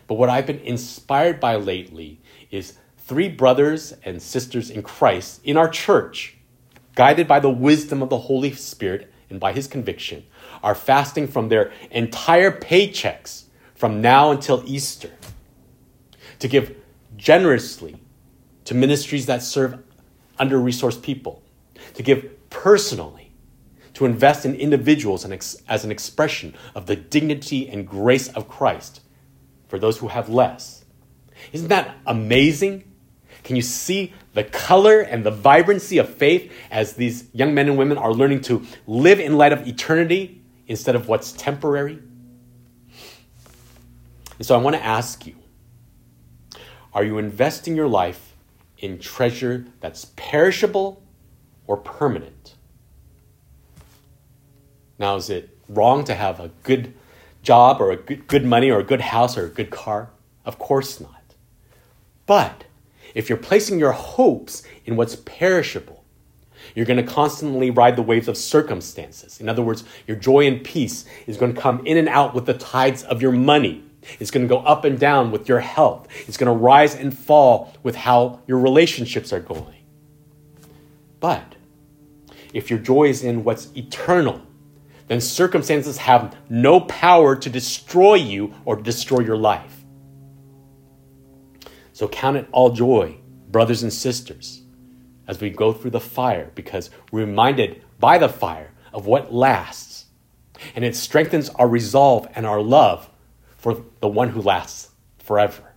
But 0.07 0.15
what 0.15 0.29
I've 0.29 0.47
been 0.47 0.59
inspired 0.59 1.39
by 1.39 1.55
lately 1.55 2.19
is 2.51 2.77
three 2.97 3.29
brothers 3.29 3.93
and 4.03 4.21
sisters 4.21 4.69
in 4.69 4.83
Christ 4.83 5.41
in 5.43 5.57
our 5.57 5.69
church, 5.69 6.37
guided 6.95 7.27
by 7.27 7.39
the 7.39 7.49
wisdom 7.49 8.01
of 8.01 8.09
the 8.09 8.17
Holy 8.17 8.51
Spirit 8.53 9.11
and 9.29 9.39
by 9.39 9.53
his 9.53 9.67
conviction, 9.67 10.25
are 10.63 10.75
fasting 10.75 11.27
from 11.27 11.49
their 11.49 11.71
entire 11.91 12.51
paychecks 12.51 13.43
from 13.75 14.01
now 14.01 14.31
until 14.31 14.63
Easter, 14.65 15.11
to 16.39 16.47
give 16.47 16.75
generously 17.15 17.97
to 18.65 18.73
ministries 18.73 19.25
that 19.27 19.41
serve 19.41 19.77
under 20.37 20.57
resourced 20.57 21.01
people, 21.01 21.41
to 21.93 22.03
give 22.03 22.49
personally 22.49 23.28
to 23.99 24.05
invest 24.05 24.45
in 24.45 24.55
individuals 24.55 25.25
as 25.67 25.83
an 25.83 25.91
expression 25.91 26.55
of 26.73 26.85
the 26.85 26.95
dignity 26.95 27.67
and 27.67 27.85
grace 27.85 28.29
of 28.29 28.47
Christ 28.47 29.01
for 29.67 29.77
those 29.77 29.97
who 29.97 30.07
have 30.07 30.29
less. 30.29 30.85
Isn't 31.51 31.67
that 31.67 31.97
amazing? 32.05 32.85
Can 33.43 33.57
you 33.57 33.61
see 33.61 34.13
the 34.33 34.45
color 34.45 35.01
and 35.01 35.25
the 35.25 35.31
vibrancy 35.31 35.97
of 35.97 36.07
faith 36.07 36.49
as 36.71 36.93
these 36.93 37.27
young 37.33 37.53
men 37.53 37.67
and 37.67 37.77
women 37.77 37.97
are 37.97 38.13
learning 38.13 38.39
to 38.43 38.65
live 38.87 39.19
in 39.19 39.37
light 39.37 39.51
of 39.51 39.67
eternity 39.67 40.41
instead 40.65 40.95
of 40.95 41.09
what's 41.09 41.33
temporary? 41.33 41.99
And 44.37 44.47
so 44.47 44.55
I 44.55 44.59
want 44.59 44.77
to 44.77 44.85
ask 44.85 45.27
you 45.27 45.35
are 46.93 47.03
you 47.03 47.17
investing 47.17 47.75
your 47.75 47.89
life 47.89 48.33
in 48.77 48.97
treasure 48.97 49.65
that's 49.81 50.05
perishable 50.15 51.03
or 51.67 51.75
permanent? 51.75 52.55
Now, 54.99 55.15
is 55.15 55.29
it 55.29 55.57
wrong 55.69 56.03
to 56.03 56.13
have 56.13 56.39
a 56.39 56.49
good 56.63 56.93
job 57.41 57.79
or 57.79 57.91
a 57.91 57.95
good, 57.95 58.27
good 58.27 58.45
money 58.45 58.69
or 58.69 58.79
a 58.79 58.83
good 58.83 59.01
house 59.01 59.37
or 59.37 59.45
a 59.45 59.49
good 59.49 59.69
car? 59.71 60.09
Of 60.45 60.59
course 60.59 60.99
not. 60.99 61.35
But 62.25 62.65
if 63.15 63.29
you're 63.29 63.37
placing 63.37 63.79
your 63.79 63.93
hopes 63.93 64.63
in 64.85 64.97
what's 64.97 65.15
perishable, 65.15 66.03
you're 66.75 66.85
going 66.85 67.03
to 67.03 67.11
constantly 67.11 67.71
ride 67.71 67.95
the 67.95 68.01
waves 68.01 68.27
of 68.27 68.37
circumstances. 68.37 69.39
In 69.39 69.49
other 69.49 69.61
words, 69.61 69.83
your 70.05 70.17
joy 70.17 70.45
and 70.45 70.63
peace 70.63 71.05
is 71.25 71.37
going 71.37 71.55
to 71.55 71.59
come 71.59 71.85
in 71.85 71.97
and 71.97 72.09
out 72.09 72.35
with 72.35 72.45
the 72.45 72.53
tides 72.53 73.03
of 73.03 73.21
your 73.21 73.31
money. 73.31 73.83
It's 74.19 74.31
going 74.31 74.47
to 74.47 74.49
go 74.49 74.59
up 74.59 74.85
and 74.85 74.99
down 74.99 75.31
with 75.31 75.47
your 75.47 75.59
health. 75.59 76.07
It's 76.27 76.37
going 76.37 76.51
to 76.51 76.57
rise 76.57 76.95
and 76.95 77.17
fall 77.17 77.73
with 77.83 77.95
how 77.95 78.41
your 78.47 78.59
relationships 78.59 79.33
are 79.33 79.39
going. 79.39 79.83
But 81.19 81.55
if 82.53 82.69
your 82.69 82.79
joy 82.79 83.05
is 83.05 83.23
in 83.23 83.43
what's 83.43 83.69
eternal, 83.75 84.41
then 85.09 85.19
circumstances 85.19 85.97
have 85.97 86.35
no 86.49 86.79
power 86.79 87.35
to 87.35 87.49
destroy 87.49 88.13
you 88.13 88.53
or 88.63 88.75
destroy 88.75 89.19
your 89.19 89.37
life. 89.37 89.83
So 91.91 92.07
count 92.07 92.37
it 92.37 92.47
all 92.51 92.69
joy, 92.69 93.17
brothers 93.49 93.83
and 93.83 93.91
sisters, 93.91 94.61
as 95.27 95.41
we 95.41 95.49
go 95.49 95.73
through 95.73 95.91
the 95.91 95.99
fire, 95.99 96.51
because 96.55 96.91
we're 97.11 97.25
reminded 97.25 97.83
by 97.99 98.19
the 98.19 98.29
fire 98.29 98.71
of 98.93 99.07
what 99.07 99.33
lasts. 99.33 100.05
And 100.75 100.85
it 100.85 100.95
strengthens 100.95 101.49
our 101.49 101.67
resolve 101.67 102.27
and 102.35 102.45
our 102.45 102.61
love 102.61 103.09
for 103.57 103.83
the 103.99 104.07
one 104.07 104.29
who 104.29 104.41
lasts 104.41 104.91
forever. 105.17 105.73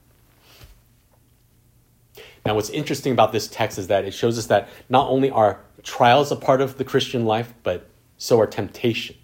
Now, 2.45 2.55
what's 2.55 2.71
interesting 2.71 3.13
about 3.13 3.33
this 3.33 3.49
text 3.49 3.79
is 3.79 3.87
that 3.87 4.05
it 4.05 4.13
shows 4.13 4.37
us 4.37 4.47
that 4.47 4.69
not 4.89 5.09
only 5.09 5.31
are 5.31 5.61
trials 5.83 6.31
a 6.33 6.37
part 6.37 6.61
of 6.61 6.77
the 6.77 6.85
Christian 6.85 7.25
life, 7.25 7.55
but 7.63 7.89
so 8.17 8.39
are 8.41 8.47
temptations. 8.47 9.22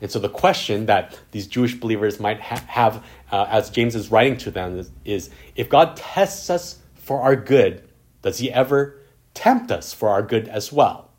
And 0.00 0.10
so 0.10 0.18
the 0.18 0.28
question 0.28 0.86
that 0.86 1.18
these 1.32 1.46
Jewish 1.46 1.74
believers 1.74 2.20
might 2.20 2.40
ha- 2.40 2.64
have 2.68 3.04
uh, 3.32 3.46
as 3.48 3.70
James 3.70 3.94
is 3.94 4.10
writing 4.10 4.36
to 4.38 4.50
them 4.50 4.78
is, 4.78 4.90
is 5.04 5.30
if 5.56 5.68
God 5.68 5.96
tests 5.96 6.50
us 6.50 6.78
for 6.94 7.20
our 7.20 7.34
good, 7.34 7.88
does 8.22 8.38
he 8.38 8.52
ever 8.52 9.00
tempt 9.34 9.70
us 9.70 9.92
for 9.92 10.08
our 10.10 10.22
good 10.22 10.48
as 10.48 10.72
well? 10.72 11.10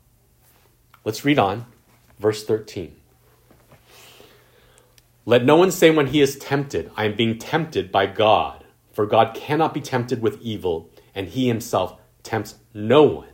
Let's 1.04 1.24
read 1.24 1.38
on, 1.38 1.66
verse 2.18 2.44
13. 2.44 2.96
Let 5.26 5.44
no 5.44 5.56
one 5.56 5.70
say 5.70 5.90
when 5.90 6.08
he 6.08 6.20
is 6.20 6.36
tempted, 6.36 6.90
I 6.96 7.04
am 7.04 7.16
being 7.16 7.38
tempted 7.38 7.92
by 7.92 8.06
God. 8.06 8.64
For 8.92 9.06
God 9.06 9.34
cannot 9.34 9.72
be 9.72 9.80
tempted 9.80 10.20
with 10.20 10.40
evil, 10.42 10.90
and 11.14 11.28
he 11.28 11.46
himself 11.46 11.98
tempts 12.22 12.56
no 12.74 13.04
one. 13.04 13.28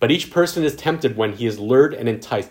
But 0.00 0.10
each 0.10 0.30
person 0.30 0.64
is 0.64 0.74
tempted 0.74 1.16
when 1.16 1.34
he 1.34 1.46
is 1.46 1.58
lured 1.58 1.94
and 1.94 2.08
enticed 2.08 2.50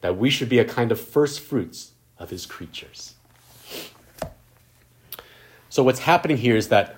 that 0.00 0.16
we 0.16 0.30
should 0.30 0.48
be 0.48 0.58
a 0.58 0.64
kind 0.64 0.92
of 0.92 1.00
first 1.00 1.40
fruits 1.40 1.92
of 2.18 2.30
his 2.30 2.46
creatures. 2.46 3.14
So, 5.68 5.82
what's 5.82 6.00
happening 6.00 6.38
here 6.38 6.56
is 6.56 6.68
that 6.68 6.96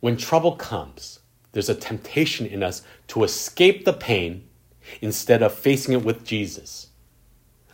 when 0.00 0.16
trouble 0.16 0.52
comes, 0.56 1.20
there's 1.52 1.68
a 1.68 1.74
temptation 1.74 2.46
in 2.46 2.62
us 2.62 2.82
to 3.08 3.24
escape 3.24 3.84
the 3.84 3.92
pain 3.92 4.48
instead 5.00 5.42
of 5.42 5.54
facing 5.54 5.94
it 5.94 6.04
with 6.04 6.24
Jesus. 6.24 6.88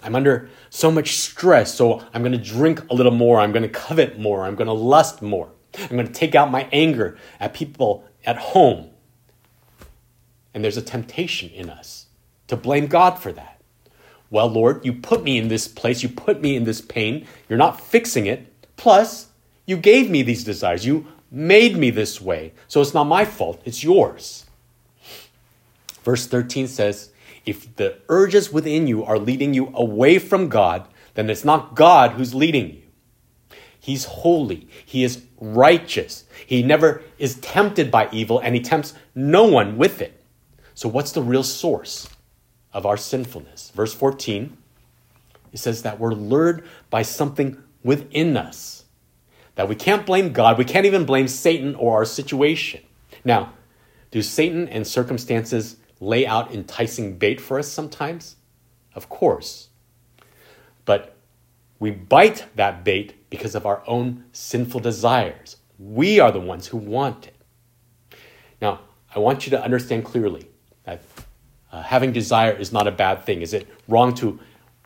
I'm 0.03 0.17
under 0.17 0.49
so 0.71 0.91
much 0.91 1.17
stress, 1.17 1.75
so 1.75 2.03
I'm 2.13 2.23
going 2.23 2.33
to 2.33 2.39
drink 2.39 2.91
a 2.91 2.95
little 2.95 3.13
more, 3.13 3.39
I'm 3.39 3.53
going 3.53 3.63
to 3.63 3.69
covet 3.69 4.19
more, 4.19 4.45
I'm 4.45 4.57
going 4.57 4.67
to 4.67 4.73
lust 4.73 5.23
more, 5.23 5.51
I'm 5.79 5.97
going 5.97 6.07
to 6.07 6.13
take 6.13 6.35
out 6.35 6.51
my 6.51 6.69
anger 6.73 7.17
at 7.39 7.55
people 7.55 8.05
at 8.27 8.37
home. 8.37 8.91
And 10.55 10.63
there's 10.63 10.77
a 10.77 10.83
temptation 10.83 11.51
in 11.51 11.71
us 11.71 12.07
to 12.49 12.57
blame 12.57 12.87
God 12.87 13.19
for 13.19 13.33
that. 13.33 13.62
Well, 14.33 14.49
Lord, 14.49 14.83
you 14.83 14.95
put 14.95 15.23
me 15.23 15.37
in 15.37 15.49
this 15.49 15.69
place, 15.69 16.03
you 16.03 16.09
put 16.09 16.41
me 16.41 16.57
in 16.57 16.65
this 16.65 16.81
pain, 16.81 17.27
you're 17.51 17.59
not 17.59 17.79
fixing 17.79 18.25
it. 18.25 18.51
Plus, 18.79 19.29
you 19.67 19.77
gave 19.77 20.11
me 20.11 20.23
these 20.23 20.43
desires, 20.43 20.87
you 20.87 21.07
made 21.31 21.77
me 21.77 21.91
this 21.91 22.19
way, 22.19 22.55
so 22.67 22.81
it's 22.81 22.95
not 22.95 23.05
my 23.05 23.27
fault, 23.27 23.61
it's 23.67 23.85
yours. 23.85 24.47
Verse 26.03 26.27
13 26.27 26.67
says, 26.67 27.11
If 27.45 27.77
the 27.77 27.99
urges 28.09 28.51
within 28.51 28.87
you 28.87 29.05
are 29.05 29.19
leading 29.19 29.53
you 29.53 29.71
away 29.75 30.19
from 30.19 30.49
God, 30.49 30.89
then 31.13 31.29
it's 31.29 31.45
not 31.45 31.77
God 31.77 32.13
who's 32.13 32.35
leading 32.35 32.71
you. 32.71 32.83
He's 33.79 34.07
holy. 34.07 34.67
He 34.87 35.05
is 35.05 35.23
righteous. 35.41 36.25
He 36.47 36.63
never 36.63 37.03
is 37.19 37.35
tempted 37.41 37.91
by 37.91 38.09
evil, 38.13 38.39
and 38.39 38.55
he 38.55 38.63
tempts 38.63 38.95
no 39.15 39.45
one 39.45 39.77
with 39.77 40.01
it. 40.01 40.25
So, 40.73 40.89
what's 40.89 41.13
the 41.13 41.23
real 41.23 41.43
source? 41.43 42.09
Of 42.73 42.87
our 42.87 42.97
sinfulness. 42.97 43.71
Verse 43.75 43.95
14, 43.95 44.57
it 45.53 45.59
says 45.59 45.83
that 45.83 45.99
we're 45.99 46.15
lured 46.15 46.65
by 46.91 47.03
something 47.03 47.63
within 47.83 48.37
us. 48.37 48.85
That 49.55 49.69
we 49.69 49.75
can't 49.75 50.07
blame 50.07 50.33
God, 50.33 50.57
we 50.57 50.65
can't 50.65 50.87
even 50.87 51.05
blame 51.05 51.29
Satan 51.29 51.75
or 51.75 51.99
our 51.99 52.05
situation. 52.05 52.83
Now, 53.25 53.53
do 54.11 54.23
Satan 54.23 54.69
and 54.69 54.87
circumstances 54.87 55.77
lay 56.01 56.27
out 56.27 56.53
enticing 56.53 57.19
bait 57.19 57.41
for 57.41 57.59
us 57.59 57.69
sometimes? 57.69 58.37
Of 58.95 59.09
course. 59.09 59.69
But 60.85 61.17
we 61.79 61.91
bite 61.91 62.47
that 62.57 62.85
bait 62.85 63.29
because 63.31 63.55
of 63.55 63.67
our 63.67 63.83
own 63.87 64.25
sinful 64.33 64.81
desires. 64.81 65.57
We 65.79 66.21
are 66.21 66.33
the 66.33 66.41
ones 66.41 66.69
who 66.69 66.77
want 66.77 67.27
it. 67.27 67.37
Now, 68.61 68.81
I 69.15 69.19
want 69.19 69.47
you 69.47 69.51
to 69.51 69.63
understand 69.63 70.05
clearly 70.05 70.49
uh, 71.73 71.83
having 71.83 72.13
desire 72.13 72.53
is 72.53 72.73
not 72.73 72.87
a 72.87 72.93
bad 72.93 73.25
thing. 73.25 73.41
Is 73.41 73.55
it 73.55 73.67
wrong 73.89 74.15
to 74.17 74.39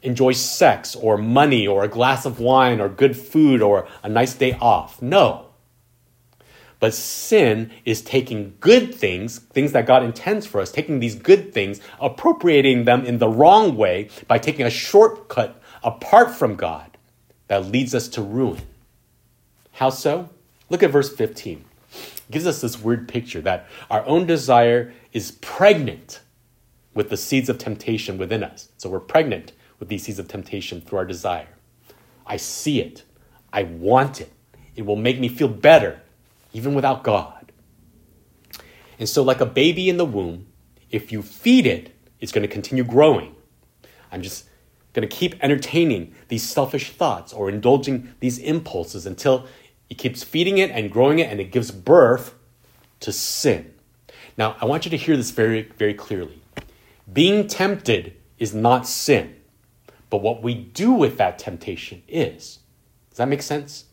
enjoy 0.02 0.32
sex 0.32 0.94
or 0.94 1.18
money 1.18 1.66
or 1.66 1.82
a 1.82 1.88
glass 1.88 2.24
of 2.24 2.38
wine 2.38 2.80
or 2.80 2.88
good 2.88 3.16
food 3.16 3.60
or 3.60 3.88
a 4.02 4.08
nice 4.08 4.34
day 4.34 4.56
off? 4.60 5.02
No. 5.02 5.42
But 6.78 6.94
sin 6.94 7.72
is 7.84 8.02
taking 8.02 8.54
good 8.60 8.94
things, 8.94 9.38
things 9.38 9.72
that 9.72 9.86
God 9.86 10.04
intends 10.04 10.46
for 10.46 10.60
us, 10.60 10.70
taking 10.70 11.00
these 11.00 11.14
good 11.14 11.52
things, 11.52 11.80
appropriating 12.00 12.84
them 12.84 13.04
in 13.04 13.18
the 13.18 13.28
wrong 13.28 13.76
way 13.76 14.10
by 14.28 14.38
taking 14.38 14.66
a 14.66 14.70
shortcut 14.70 15.60
apart 15.82 16.30
from 16.34 16.54
God 16.54 16.96
that 17.48 17.66
leads 17.66 17.94
us 17.94 18.08
to 18.08 18.22
ruin. 18.22 18.60
How 19.72 19.90
so? 19.90 20.28
Look 20.68 20.82
at 20.82 20.90
verse 20.90 21.12
15. 21.14 21.64
It 21.92 22.30
gives 22.30 22.46
us 22.46 22.60
this 22.60 22.80
weird 22.80 23.08
picture 23.08 23.40
that 23.40 23.68
our 23.90 24.04
own 24.04 24.26
desire 24.26 24.92
is 25.12 25.32
pregnant 25.32 26.20
with 26.96 27.10
the 27.10 27.16
seeds 27.16 27.48
of 27.48 27.58
temptation 27.58 28.18
within 28.18 28.42
us. 28.42 28.70
So 28.78 28.88
we're 28.88 28.98
pregnant 28.98 29.52
with 29.78 29.88
these 29.88 30.04
seeds 30.04 30.18
of 30.18 30.26
temptation 30.26 30.80
through 30.80 30.98
our 30.98 31.04
desire. 31.04 31.54
I 32.26 32.38
see 32.38 32.80
it. 32.80 33.04
I 33.52 33.62
want 33.62 34.20
it. 34.20 34.32
It 34.74 34.86
will 34.86 34.96
make 34.96 35.20
me 35.20 35.28
feel 35.28 35.48
better, 35.48 36.00
even 36.52 36.74
without 36.74 37.04
God. 37.04 37.52
And 38.98 39.08
so, 39.08 39.22
like 39.22 39.40
a 39.40 39.46
baby 39.46 39.88
in 39.88 39.98
the 39.98 40.06
womb, 40.06 40.46
if 40.90 41.12
you 41.12 41.22
feed 41.22 41.66
it, 41.66 41.94
it's 42.18 42.32
going 42.32 42.42
to 42.42 42.52
continue 42.52 42.82
growing. 42.82 43.36
I'm 44.10 44.22
just 44.22 44.48
going 44.94 45.06
to 45.06 45.14
keep 45.14 45.34
entertaining 45.44 46.14
these 46.28 46.42
selfish 46.42 46.92
thoughts 46.92 47.32
or 47.32 47.50
indulging 47.50 48.14
these 48.20 48.38
impulses 48.38 49.04
until 49.04 49.46
it 49.90 49.98
keeps 49.98 50.24
feeding 50.24 50.56
it 50.56 50.70
and 50.70 50.90
growing 50.90 51.18
it 51.18 51.30
and 51.30 51.40
it 51.40 51.52
gives 51.52 51.70
birth 51.70 52.34
to 53.00 53.12
sin. 53.12 53.74
Now, 54.38 54.56
I 54.60 54.64
want 54.64 54.86
you 54.86 54.90
to 54.90 54.96
hear 54.96 55.16
this 55.16 55.30
very, 55.30 55.62
very 55.76 55.92
clearly. 55.92 56.40
Being 57.12 57.46
tempted 57.46 58.16
is 58.38 58.54
not 58.54 58.86
sin, 58.86 59.36
but 60.10 60.18
what 60.18 60.42
we 60.42 60.54
do 60.54 60.92
with 60.92 61.16
that 61.18 61.38
temptation 61.38 62.02
is. 62.08 62.58
Does 63.10 63.18
that 63.18 63.28
make 63.28 63.42
sense? 63.42 63.84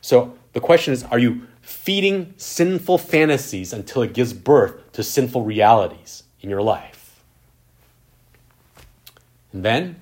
So 0.00 0.36
the 0.52 0.60
question 0.60 0.92
is 0.92 1.04
are 1.04 1.18
you 1.18 1.42
feeding 1.60 2.34
sinful 2.36 2.98
fantasies 2.98 3.72
until 3.72 4.02
it 4.02 4.14
gives 4.14 4.32
birth 4.32 4.92
to 4.92 5.02
sinful 5.02 5.44
realities 5.44 6.24
in 6.40 6.48
your 6.50 6.62
life? 6.62 7.22
And 9.52 9.64
then, 9.64 9.96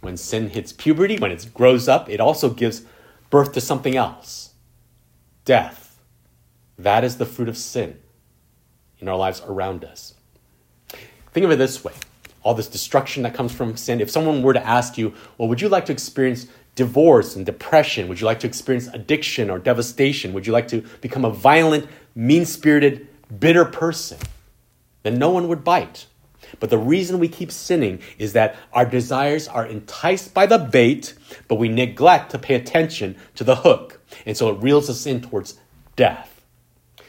when 0.00 0.16
sin 0.16 0.50
hits 0.50 0.72
puberty, 0.72 1.18
when 1.18 1.32
it 1.32 1.48
grows 1.54 1.88
up, 1.88 2.08
it 2.08 2.20
also 2.20 2.50
gives 2.50 2.82
birth 3.30 3.52
to 3.52 3.60
something 3.60 3.96
else 3.96 4.50
death. 5.44 5.98
That 6.78 7.04
is 7.04 7.16
the 7.16 7.24
fruit 7.24 7.48
of 7.48 7.56
sin 7.56 7.98
in 8.98 9.08
our 9.08 9.16
lives 9.16 9.40
around 9.46 9.84
us. 9.84 10.15
Think 11.36 11.44
of 11.44 11.50
it 11.50 11.56
this 11.56 11.84
way 11.84 11.92
all 12.42 12.54
this 12.54 12.66
destruction 12.66 13.24
that 13.24 13.34
comes 13.34 13.52
from 13.52 13.76
sin. 13.76 14.00
If 14.00 14.10
someone 14.10 14.40
were 14.40 14.54
to 14.54 14.66
ask 14.66 14.96
you, 14.96 15.12
well, 15.36 15.50
would 15.50 15.60
you 15.60 15.68
like 15.68 15.84
to 15.84 15.92
experience 15.92 16.46
divorce 16.76 17.36
and 17.36 17.44
depression? 17.44 18.08
Would 18.08 18.22
you 18.22 18.24
like 18.24 18.40
to 18.40 18.46
experience 18.46 18.86
addiction 18.86 19.50
or 19.50 19.58
devastation? 19.58 20.32
Would 20.32 20.46
you 20.46 20.54
like 20.54 20.68
to 20.68 20.80
become 21.02 21.26
a 21.26 21.30
violent, 21.30 21.88
mean 22.14 22.46
spirited, 22.46 23.06
bitter 23.38 23.66
person? 23.66 24.16
Then 25.02 25.18
no 25.18 25.28
one 25.28 25.46
would 25.48 25.62
bite. 25.62 26.06
But 26.58 26.70
the 26.70 26.78
reason 26.78 27.18
we 27.18 27.28
keep 27.28 27.52
sinning 27.52 28.00
is 28.16 28.32
that 28.32 28.56
our 28.72 28.86
desires 28.86 29.46
are 29.46 29.66
enticed 29.66 30.32
by 30.32 30.46
the 30.46 30.56
bait, 30.56 31.12
but 31.48 31.56
we 31.56 31.68
neglect 31.68 32.30
to 32.30 32.38
pay 32.38 32.54
attention 32.54 33.14
to 33.34 33.44
the 33.44 33.56
hook. 33.56 34.00
And 34.24 34.38
so 34.38 34.48
it 34.48 34.62
reels 34.62 34.88
us 34.88 35.04
in 35.04 35.20
towards 35.20 35.58
death. 35.96 36.35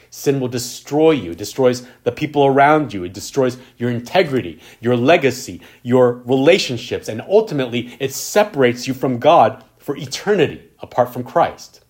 Sin 0.09 0.39
will 0.39 0.47
destroy 0.47 1.11
you, 1.11 1.31
it 1.31 1.37
destroys 1.37 1.87
the 2.03 2.11
people 2.11 2.45
around 2.45 2.93
you, 2.93 3.03
it 3.03 3.13
destroys 3.13 3.57
your 3.77 3.89
integrity, 3.89 4.59
your 4.79 4.95
legacy, 4.95 5.61
your 5.83 6.13
relationships, 6.25 7.07
and 7.07 7.21
ultimately 7.21 7.95
it 7.99 8.13
separates 8.13 8.87
you 8.87 8.93
from 8.93 9.19
God 9.19 9.63
for 9.77 9.95
eternity 9.97 10.69
apart 10.79 11.13
from 11.13 11.23
Christ. 11.23 11.83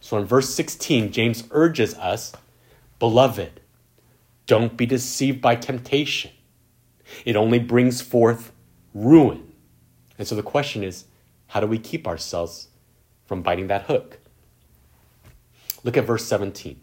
So 0.00 0.18
in 0.18 0.24
verse 0.24 0.54
16, 0.54 1.12
James 1.12 1.44
urges 1.50 1.94
us, 1.94 2.32
Beloved, 2.98 3.60
don't 4.46 4.76
be 4.76 4.86
deceived 4.86 5.40
by 5.40 5.56
temptation. 5.56 6.30
It 7.24 7.36
only 7.36 7.58
brings 7.58 8.00
forth 8.00 8.52
ruin. 8.92 9.52
And 10.18 10.28
so 10.28 10.34
the 10.34 10.42
question 10.42 10.84
is, 10.84 11.06
how 11.48 11.60
do 11.60 11.66
we 11.66 11.78
keep 11.78 12.06
ourselves 12.06 12.68
from 13.26 13.42
biting 13.42 13.68
that 13.68 13.82
hook? 13.82 14.18
Look 15.82 15.96
at 15.96 16.04
verse 16.04 16.24
17 16.24 16.80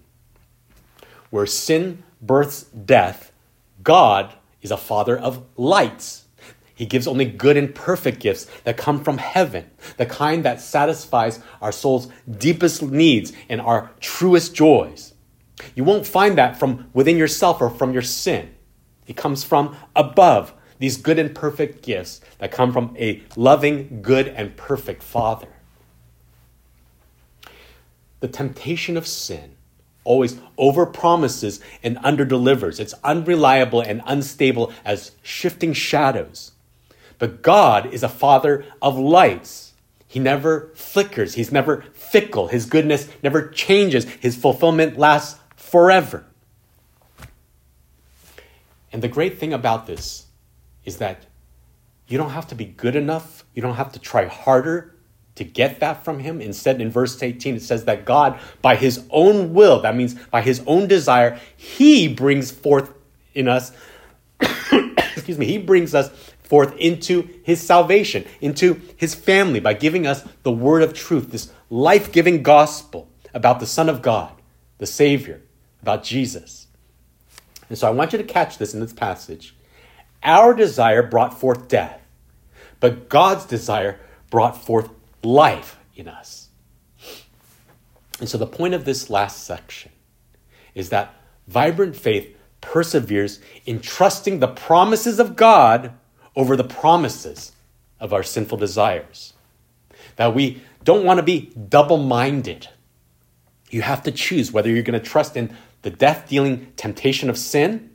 where 1.31 1.47
sin 1.47 2.03
births 2.21 2.63
death, 2.63 3.31
God 3.81 4.33
is 4.61 4.69
a 4.69 4.77
father 4.77 5.17
of 5.17 5.43
lights. 5.57 6.25
He 6.75 6.85
gives 6.85 7.07
only 7.07 7.25
good 7.25 7.57
and 7.57 7.73
perfect 7.73 8.19
gifts 8.19 8.45
that 8.63 8.77
come 8.77 9.03
from 9.03 9.17
heaven, 9.17 9.69
the 9.97 10.05
kind 10.05 10.45
that 10.45 10.61
satisfies 10.61 11.39
our 11.61 11.71
soul's 11.71 12.07
deepest 12.29 12.83
needs 12.83 13.33
and 13.49 13.59
our 13.61 13.91
truest 13.99 14.55
joys. 14.55 15.13
You 15.75 15.83
won't 15.83 16.07
find 16.07 16.37
that 16.37 16.57
from 16.57 16.89
within 16.93 17.17
yourself 17.17 17.61
or 17.61 17.69
from 17.69 17.93
your 17.93 18.01
sin. 18.01 18.53
It 19.07 19.15
comes 19.15 19.43
from 19.43 19.75
above, 19.95 20.53
these 20.79 20.97
good 20.97 21.19
and 21.19 21.35
perfect 21.35 21.83
gifts 21.83 22.21
that 22.39 22.51
come 22.51 22.73
from 22.73 22.95
a 22.97 23.21
loving, 23.35 24.01
good, 24.01 24.27
and 24.27 24.57
perfect 24.57 25.03
Father. 25.03 25.49
The 28.21 28.27
temptation 28.27 28.97
of 28.97 29.05
sin 29.05 29.55
always 30.03 30.35
overpromises 30.57 31.61
and 31.83 31.97
underdelivers. 31.97 32.79
It's 32.79 32.93
unreliable 33.03 33.81
and 33.81 34.01
unstable 34.05 34.71
as 34.83 35.11
shifting 35.21 35.73
shadows. 35.73 36.51
But 37.19 37.41
God 37.41 37.93
is 37.93 38.03
a 38.03 38.09
father 38.09 38.65
of 38.81 38.97
lights. 38.97 39.73
He 40.07 40.19
never 40.19 40.71
flickers. 40.73 41.35
He's 41.35 41.51
never 41.51 41.83
fickle. 41.93 42.47
His 42.47 42.65
goodness 42.65 43.07
never 43.23 43.47
changes. 43.47 44.05
His 44.05 44.35
fulfillment 44.35 44.97
lasts 44.97 45.39
forever. 45.55 46.25
And 48.91 49.01
the 49.01 49.07
great 49.07 49.37
thing 49.37 49.53
about 49.53 49.87
this 49.87 50.25
is 50.83 50.97
that 50.97 51.25
you 52.07 52.17
don't 52.17 52.31
have 52.31 52.47
to 52.47 52.55
be 52.55 52.65
good 52.65 52.95
enough. 52.95 53.45
You 53.53 53.61
don't 53.61 53.75
have 53.75 53.93
to 53.93 53.99
try 53.99 54.25
harder 54.25 54.95
to 55.35 55.43
get 55.43 55.79
that 55.79 56.03
from 56.03 56.19
him. 56.19 56.41
Instead, 56.41 56.81
in 56.81 56.89
verse 56.89 57.21
18, 57.21 57.55
it 57.55 57.61
says 57.61 57.85
that 57.85 58.05
God, 58.05 58.39
by 58.61 58.75
his 58.75 59.05
own 59.09 59.53
will, 59.53 59.81
that 59.81 59.95
means 59.95 60.13
by 60.13 60.41
his 60.41 60.61
own 60.67 60.87
desire, 60.87 61.39
he 61.55 62.07
brings 62.07 62.51
forth 62.51 62.93
in 63.33 63.47
us, 63.47 63.71
excuse 64.39 65.37
me, 65.37 65.45
he 65.45 65.57
brings 65.57 65.95
us 65.95 66.09
forth 66.43 66.75
into 66.77 67.29
his 67.43 67.61
salvation, 67.61 68.25
into 68.41 68.81
his 68.97 69.15
family 69.15 69.61
by 69.61 69.73
giving 69.73 70.05
us 70.05 70.27
the 70.43 70.51
word 70.51 70.83
of 70.83 70.93
truth, 70.93 71.31
this 71.31 71.51
life 71.69 72.11
giving 72.11 72.43
gospel 72.43 73.07
about 73.33 73.61
the 73.61 73.65
Son 73.65 73.87
of 73.87 74.01
God, 74.01 74.33
the 74.77 74.85
Savior, 74.85 75.41
about 75.81 76.03
Jesus. 76.03 76.67
And 77.69 77.77
so 77.77 77.87
I 77.87 77.91
want 77.91 78.11
you 78.11 78.17
to 78.17 78.25
catch 78.25 78.57
this 78.57 78.73
in 78.73 78.81
this 78.81 78.91
passage. 78.91 79.55
Our 80.23 80.53
desire 80.53 81.01
brought 81.01 81.39
forth 81.39 81.69
death, 81.69 82.01
but 82.81 83.07
God's 83.07 83.45
desire 83.45 83.97
brought 84.29 84.61
forth 84.61 84.89
life 85.23 85.77
in 85.95 86.07
us. 86.07 86.49
And 88.19 88.29
so 88.29 88.37
the 88.37 88.47
point 88.47 88.73
of 88.73 88.85
this 88.85 89.09
last 89.09 89.43
section 89.43 89.91
is 90.75 90.89
that 90.89 91.13
vibrant 91.47 91.95
faith 91.95 92.35
perseveres 92.61 93.39
in 93.65 93.79
trusting 93.79 94.39
the 94.39 94.47
promises 94.47 95.19
of 95.19 95.35
God 95.35 95.93
over 96.35 96.55
the 96.55 96.63
promises 96.63 97.51
of 97.99 98.13
our 98.13 98.23
sinful 98.23 98.57
desires. 98.57 99.33
That 100.15 100.35
we 100.35 100.61
don't 100.83 101.03
want 101.03 101.17
to 101.17 101.23
be 101.23 101.51
double 101.69 101.97
minded. 101.97 102.67
You 103.69 103.81
have 103.81 104.03
to 104.03 104.11
choose 104.11 104.51
whether 104.51 104.69
you're 104.69 104.83
going 104.83 104.99
to 104.99 105.05
trust 105.05 105.35
in 105.35 105.55
the 105.81 105.89
death 105.89 106.29
dealing 106.29 106.71
temptation 106.75 107.29
of 107.29 107.37
sin 107.37 107.89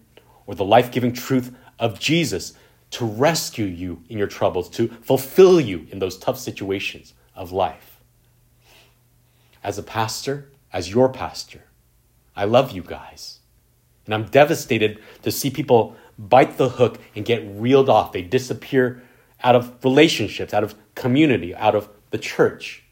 or 0.46 0.54
the 0.54 0.64
life 0.64 0.90
giving 0.90 1.12
truth 1.12 1.54
of 1.78 2.00
Jesus 2.00 2.54
to 2.92 3.04
rescue 3.04 3.66
you 3.66 4.02
in 4.08 4.18
your 4.18 4.26
troubles, 4.26 4.68
to 4.70 4.88
fulfill 4.88 5.60
you 5.60 5.86
in 5.90 5.98
those 5.98 6.16
tough 6.18 6.38
situations 6.38 7.14
of 7.37 7.53
life. 7.53 8.01
As 9.62 9.79
a 9.79 9.83
pastor, 9.83 10.49
as 10.72 10.90
your 10.90 11.09
pastor, 11.09 11.64
I 12.35 12.44
love 12.44 12.72
you 12.72 12.83
guys. 12.83 13.40
And 14.05 14.14
I'm 14.14 14.25
devastated 14.25 15.01
to 15.22 15.31
see 15.31 15.51
people 15.51 15.96
bite 16.18 16.57
the 16.57 16.68
hook 16.68 16.99
and 17.14 17.25
get 17.25 17.44
reeled 17.46 17.88
off. 17.88 18.12
They 18.12 18.22
disappear 18.22 19.03
out 19.42 19.57
of 19.57 19.85
relationships, 19.85 20.55
out 20.55 20.64
of 20.64 20.75
community, 20.94 21.55
out 21.55 21.75
of 21.75 21.88
the 22.11 22.18
church. 22.18 22.85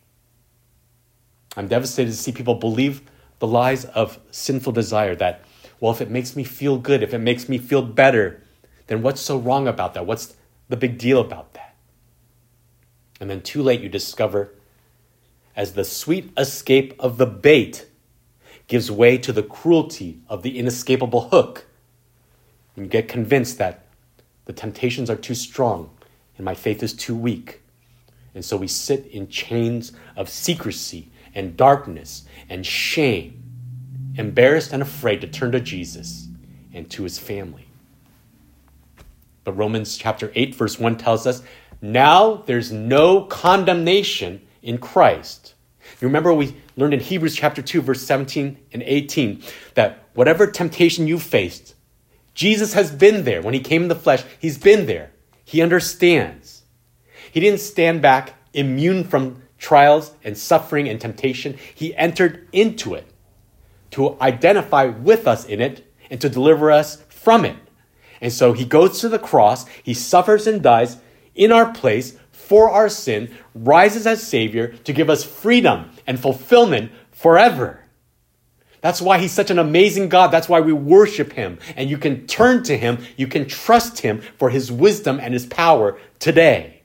I'm 1.57 1.69
devastated 1.69 2.11
to 2.11 2.17
see 2.17 2.33
people 2.33 2.57
believe 2.57 3.03
the 3.39 3.47
lies 3.47 3.85
of 3.87 4.19
sinful 4.31 4.73
desire 4.73 5.15
that, 5.17 5.45
well, 5.81 5.93
if 5.93 6.01
it 6.01 6.11
makes 6.11 6.35
me 6.35 6.45
feel 6.45 6.79
good, 6.79 7.03
if 7.03 7.15
it 7.15 7.19
makes 7.19 7.49
me 7.49 7.59
feel 7.59 7.83
better, 7.83 8.43
then 8.87 9.03
what's 9.03 9.21
so 9.21 9.39
wrong 9.39 9.69
about 9.69 9.95
that? 9.95 10.07
What's 10.07 10.35
the 10.69 10.77
big 10.77 10.99
deal 10.99 11.21
about 11.21 11.55
that? 11.55 11.74
And 13.20 13.31
then 13.31 13.40
too 13.40 13.62
late, 13.62 13.81
you 13.81 13.88
discover 13.88 14.50
as 15.57 15.72
the 15.72 15.85
sweet 15.85 16.33
escape 16.37 16.94
of 16.98 17.16
the 17.16 17.27
bait 17.27 17.87
gives 18.66 18.90
way 18.90 19.18
to 19.18 19.33
the 19.33 19.42
cruelty 19.42 20.20
of 20.29 20.42
the 20.42 20.59
inescapable 20.59 21.29
hook. 21.29 21.66
And 22.74 22.87
you 22.87 22.90
get 22.90 23.09
convinced 23.09 23.59
that 23.59 23.87
the 24.46 24.53
temptations 24.53 25.11
are 25.11 25.16
too 25.16 25.35
strong 25.35 25.90
and 26.37 26.44
my 26.44 26.55
faith 26.55 26.83
is 26.83 26.92
too 26.92 27.14
weak. 27.14 27.62
And 28.35 28.44
so 28.44 28.57
we 28.57 28.66
sit 28.66 29.07
in 29.07 29.29
chains 29.29 29.92
of 30.16 30.29
secrecy 30.29 31.11
and 31.35 31.57
darkness 31.57 32.24
and 32.48 32.66
shame, 32.66 33.42
embarrassed 34.16 34.72
and 34.72 34.83
afraid 34.83 35.20
to 35.20 35.29
turn 35.29 35.53
to 35.53 35.61
Jesus 35.61 36.29
and 36.72 36.90
to 36.90 37.05
his 37.05 37.18
family. 37.18 37.68
But 39.44 39.53
Romans 39.53 39.96
chapter 39.96 40.33
8, 40.35 40.55
verse 40.55 40.79
1 40.79 40.96
tells 40.96 41.27
us 41.27 41.42
now 41.92 42.42
there's 42.47 42.73
no 42.73 43.23
condemnation 43.23 44.40
in 44.62 44.79
Christ. 44.79 45.55
You 46.01 46.09
remember 46.09 46.33
we 46.33 46.57
learned 46.77 46.94
in 46.94 47.01
Hebrews 47.01 47.37
chapter 47.37 47.61
2, 47.61 47.83
verse 47.83 48.03
17 48.03 48.57
and 48.73 48.83
18 48.83 49.42
that 49.75 50.09
whatever 50.14 50.47
temptation 50.47 51.07
you 51.07 51.18
faced, 51.18 51.75
Jesus 52.35 52.73
has 52.73 52.90
been 52.90 53.25
there. 53.25 53.42
When 53.42 53.55
he 53.55 53.61
came 53.61 53.83
in 53.83 53.88
the 53.88 53.94
flesh, 53.94 54.25
he's 54.38 54.59
been 54.59 54.87
there. 54.87 55.11
He 55.44 55.61
understands. 55.61 56.62
He 57.31 57.40
didn't 57.40 57.61
stand 57.61 58.01
back 58.01 58.35
immune 58.55 59.05
from 59.05 59.42
trials 59.59 60.12
and 60.25 60.38
suffering 60.38 60.88
and 60.88 61.01
temptation. 61.01 61.59
He 61.75 61.94
entered 61.97 62.49
into 62.53 62.94
it 62.94 63.07
to 63.92 64.20
identify 64.20 64.87
with 64.87 65.29
us 65.29 65.44
in 65.44 65.61
it 65.61 65.92
and 66.11 66.20
to 66.20 66.29
deliver 66.29 66.70
us 66.70 67.03
from 67.09 67.44
it. 67.44 67.57
And 68.20 68.33
so 68.33 68.53
he 68.53 68.64
goes 68.64 69.01
to 69.01 69.09
the 69.09 69.18
cross, 69.18 69.66
he 69.83 69.92
suffers 69.92 70.47
and 70.47 70.62
dies 70.62 70.97
in 71.35 71.53
our 71.53 71.73
place 71.73 72.16
for 72.31 72.70
our 72.70 72.88
sin, 72.88 73.35
rises 73.55 74.07
as 74.07 74.23
Savior 74.23 74.68
to 74.68 74.92
give 74.92 75.09
us 75.09 75.25
freedom 75.25 75.90
and 76.07 76.20
fulfillment 76.20 76.92
forever. 77.11 77.81
That's 78.81 79.01
why 79.01 79.18
He's 79.18 79.33
such 79.33 79.51
an 79.51 79.59
amazing 79.59 80.11
God. 80.11 80.29
That's 80.29 80.49
why 80.49 80.61
we 80.61 80.75
worship 80.75 81.33
Him. 81.33 81.59
And 81.75 81.88
you 81.88 81.97
can 81.97 82.27
turn 82.27 82.62
to 82.64 82.77
Him, 82.77 82.99
you 83.16 83.27
can 83.27 83.47
trust 83.47 84.01
Him 84.01 84.20
for 84.38 84.51
His 84.51 84.70
wisdom 84.70 85.18
and 85.20 85.33
His 85.33 85.47
power 85.47 85.99
today. 86.18 86.83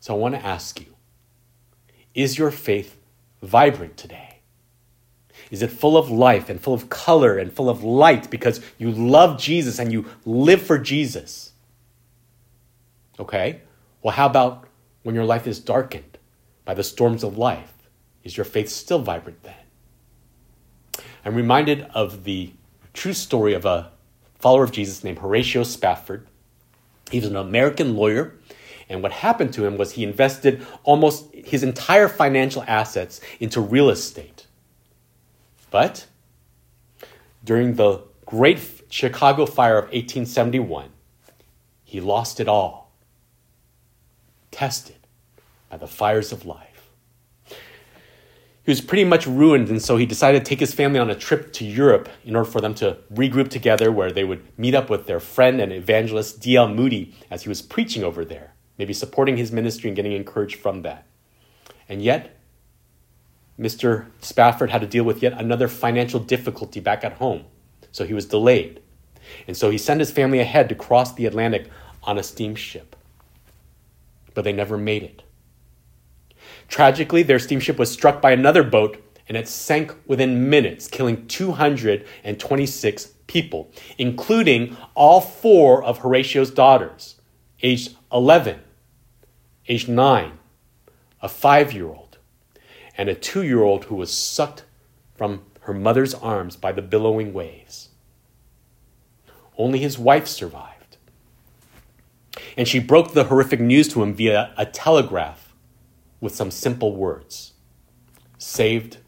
So 0.00 0.14
I 0.14 0.16
want 0.16 0.34
to 0.34 0.44
ask 0.44 0.80
you 0.80 0.94
is 2.14 2.38
your 2.38 2.50
faith 2.50 2.96
vibrant 3.42 3.96
today? 3.96 4.33
Is 5.54 5.62
it 5.62 5.70
full 5.70 5.96
of 5.96 6.10
life 6.10 6.50
and 6.50 6.60
full 6.60 6.74
of 6.74 6.90
color 6.90 7.38
and 7.38 7.52
full 7.52 7.70
of 7.70 7.84
light 7.84 8.28
because 8.28 8.60
you 8.76 8.90
love 8.90 9.38
Jesus 9.38 9.78
and 9.78 9.92
you 9.92 10.04
live 10.24 10.60
for 10.60 10.78
Jesus? 10.78 11.52
Okay? 13.20 13.60
Well, 14.02 14.16
how 14.16 14.26
about 14.26 14.66
when 15.04 15.14
your 15.14 15.24
life 15.24 15.46
is 15.46 15.60
darkened 15.60 16.18
by 16.64 16.74
the 16.74 16.82
storms 16.82 17.22
of 17.22 17.38
life? 17.38 17.72
Is 18.24 18.36
your 18.36 18.42
faith 18.42 18.68
still 18.68 18.98
vibrant 18.98 19.44
then? 19.44 19.54
I'm 21.24 21.36
reminded 21.36 21.82
of 21.94 22.24
the 22.24 22.50
true 22.92 23.12
story 23.12 23.54
of 23.54 23.64
a 23.64 23.92
follower 24.40 24.64
of 24.64 24.72
Jesus 24.72 25.04
named 25.04 25.20
Horatio 25.20 25.62
Spafford. 25.62 26.26
He 27.12 27.20
was 27.20 27.28
an 27.28 27.36
American 27.36 27.94
lawyer, 27.94 28.34
and 28.88 29.04
what 29.04 29.12
happened 29.12 29.52
to 29.52 29.64
him 29.64 29.76
was 29.76 29.92
he 29.92 30.02
invested 30.02 30.66
almost 30.82 31.32
his 31.32 31.62
entire 31.62 32.08
financial 32.08 32.64
assets 32.66 33.20
into 33.38 33.60
real 33.60 33.88
estate. 33.88 34.33
But 35.74 36.06
during 37.42 37.74
the 37.74 38.02
Great 38.24 38.60
Chicago 38.90 39.44
Fire 39.44 39.78
of 39.78 39.86
1871, 39.86 40.90
he 41.82 42.00
lost 42.00 42.38
it 42.38 42.46
all, 42.46 42.92
tested 44.52 45.08
by 45.68 45.76
the 45.78 45.88
fires 45.88 46.30
of 46.30 46.46
life 46.46 46.74
he 48.64 48.70
was 48.70 48.80
pretty 48.80 49.04
much 49.04 49.26
ruined, 49.26 49.68
and 49.68 49.82
so 49.82 49.98
he 49.98 50.06
decided 50.06 50.42
to 50.42 50.48
take 50.48 50.60
his 50.60 50.72
family 50.72 50.98
on 50.98 51.10
a 51.10 51.14
trip 51.14 51.52
to 51.52 51.66
Europe 51.66 52.08
in 52.24 52.34
order 52.34 52.50
for 52.50 52.62
them 52.62 52.74
to 52.76 52.96
regroup 53.12 53.50
together, 53.50 53.92
where 53.92 54.10
they 54.10 54.24
would 54.24 54.42
meet 54.58 54.74
up 54.74 54.88
with 54.88 55.06
their 55.06 55.20
friend 55.20 55.60
and 55.60 55.70
evangelist 55.70 56.40
D.L. 56.40 56.68
Moody 56.68 57.14
as 57.30 57.42
he 57.42 57.50
was 57.50 57.60
preaching 57.60 58.02
over 58.02 58.24
there, 58.24 58.54
maybe 58.78 58.94
supporting 58.94 59.36
his 59.36 59.52
ministry 59.52 59.90
and 59.90 59.96
getting 59.96 60.12
encouraged 60.12 60.56
from 60.56 60.80
that. 60.80 61.04
And 61.90 62.02
yet, 62.02 62.38
Mr. 63.58 64.06
Spafford 64.20 64.70
had 64.70 64.80
to 64.80 64.86
deal 64.86 65.04
with 65.04 65.22
yet 65.22 65.32
another 65.32 65.68
financial 65.68 66.20
difficulty 66.20 66.80
back 66.80 67.04
at 67.04 67.14
home, 67.14 67.44
so 67.92 68.04
he 68.04 68.14
was 68.14 68.26
delayed. 68.26 68.80
And 69.46 69.56
so 69.56 69.70
he 69.70 69.78
sent 69.78 70.00
his 70.00 70.10
family 70.10 70.40
ahead 70.40 70.68
to 70.68 70.74
cross 70.74 71.14
the 71.14 71.26
Atlantic 71.26 71.68
on 72.02 72.18
a 72.18 72.22
steamship. 72.22 72.96
But 74.34 74.44
they 74.44 74.52
never 74.52 74.76
made 74.76 75.02
it. 75.02 75.22
Tragically, 76.68 77.22
their 77.22 77.38
steamship 77.38 77.78
was 77.78 77.90
struck 77.90 78.20
by 78.20 78.32
another 78.32 78.62
boat 78.62 79.00
and 79.28 79.36
it 79.36 79.48
sank 79.48 79.94
within 80.06 80.50
minutes, 80.50 80.86
killing 80.86 81.26
226 81.26 83.06
people, 83.26 83.70
including 83.96 84.76
all 84.94 85.20
four 85.20 85.82
of 85.82 85.98
Horatio's 86.00 86.50
daughters, 86.50 87.16
aged 87.62 87.96
11, 88.12 88.60
aged 89.68 89.88
9, 89.88 90.38
a 91.22 91.28
five 91.28 91.72
year 91.72 91.86
old, 91.86 92.03
and 92.96 93.08
a 93.08 93.14
two 93.14 93.42
year 93.42 93.62
old 93.62 93.84
who 93.84 93.94
was 93.94 94.12
sucked 94.12 94.64
from 95.14 95.42
her 95.60 95.74
mother's 95.74 96.14
arms 96.14 96.56
by 96.56 96.72
the 96.72 96.82
billowing 96.82 97.32
waves. 97.32 97.88
Only 99.56 99.78
his 99.78 99.98
wife 99.98 100.26
survived. 100.26 100.96
And 102.56 102.68
she 102.68 102.78
broke 102.78 103.12
the 103.12 103.24
horrific 103.24 103.60
news 103.60 103.88
to 103.88 104.02
him 104.02 104.14
via 104.14 104.52
a 104.56 104.66
telegraph 104.66 105.54
with 106.20 106.34
some 106.34 106.50
simple 106.50 106.94
words 106.94 107.52
saved 108.38 108.98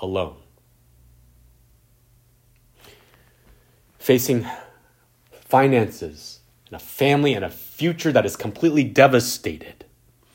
alone. 0.00 0.36
Facing 3.98 4.46
finances 5.30 6.40
and 6.66 6.76
a 6.76 6.78
family 6.78 7.34
and 7.34 7.44
a 7.44 7.50
future 7.50 8.12
that 8.12 8.26
is 8.26 8.36
completely 8.36 8.84
devastated, 8.84 9.84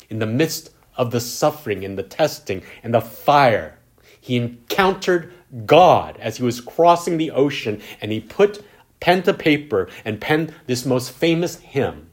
in 0.09 0.19
the 0.19 0.25
midst 0.25 0.71
of 0.95 1.11
the 1.11 1.19
suffering 1.19 1.83
and 1.85 1.97
the 1.97 2.03
testing 2.03 2.63
and 2.83 2.93
the 2.93 3.01
fire, 3.01 3.77
he 4.19 4.37
encountered 4.37 5.33
God 5.65 6.17
as 6.17 6.37
he 6.37 6.43
was 6.43 6.61
crossing 6.61 7.17
the 7.17 7.31
ocean 7.31 7.81
and 7.99 8.11
he 8.11 8.19
put 8.19 8.63
pen 8.99 9.23
to 9.23 9.33
paper 9.33 9.89
and 10.05 10.21
penned 10.21 10.53
this 10.67 10.85
most 10.85 11.11
famous 11.11 11.57
hymn 11.57 12.09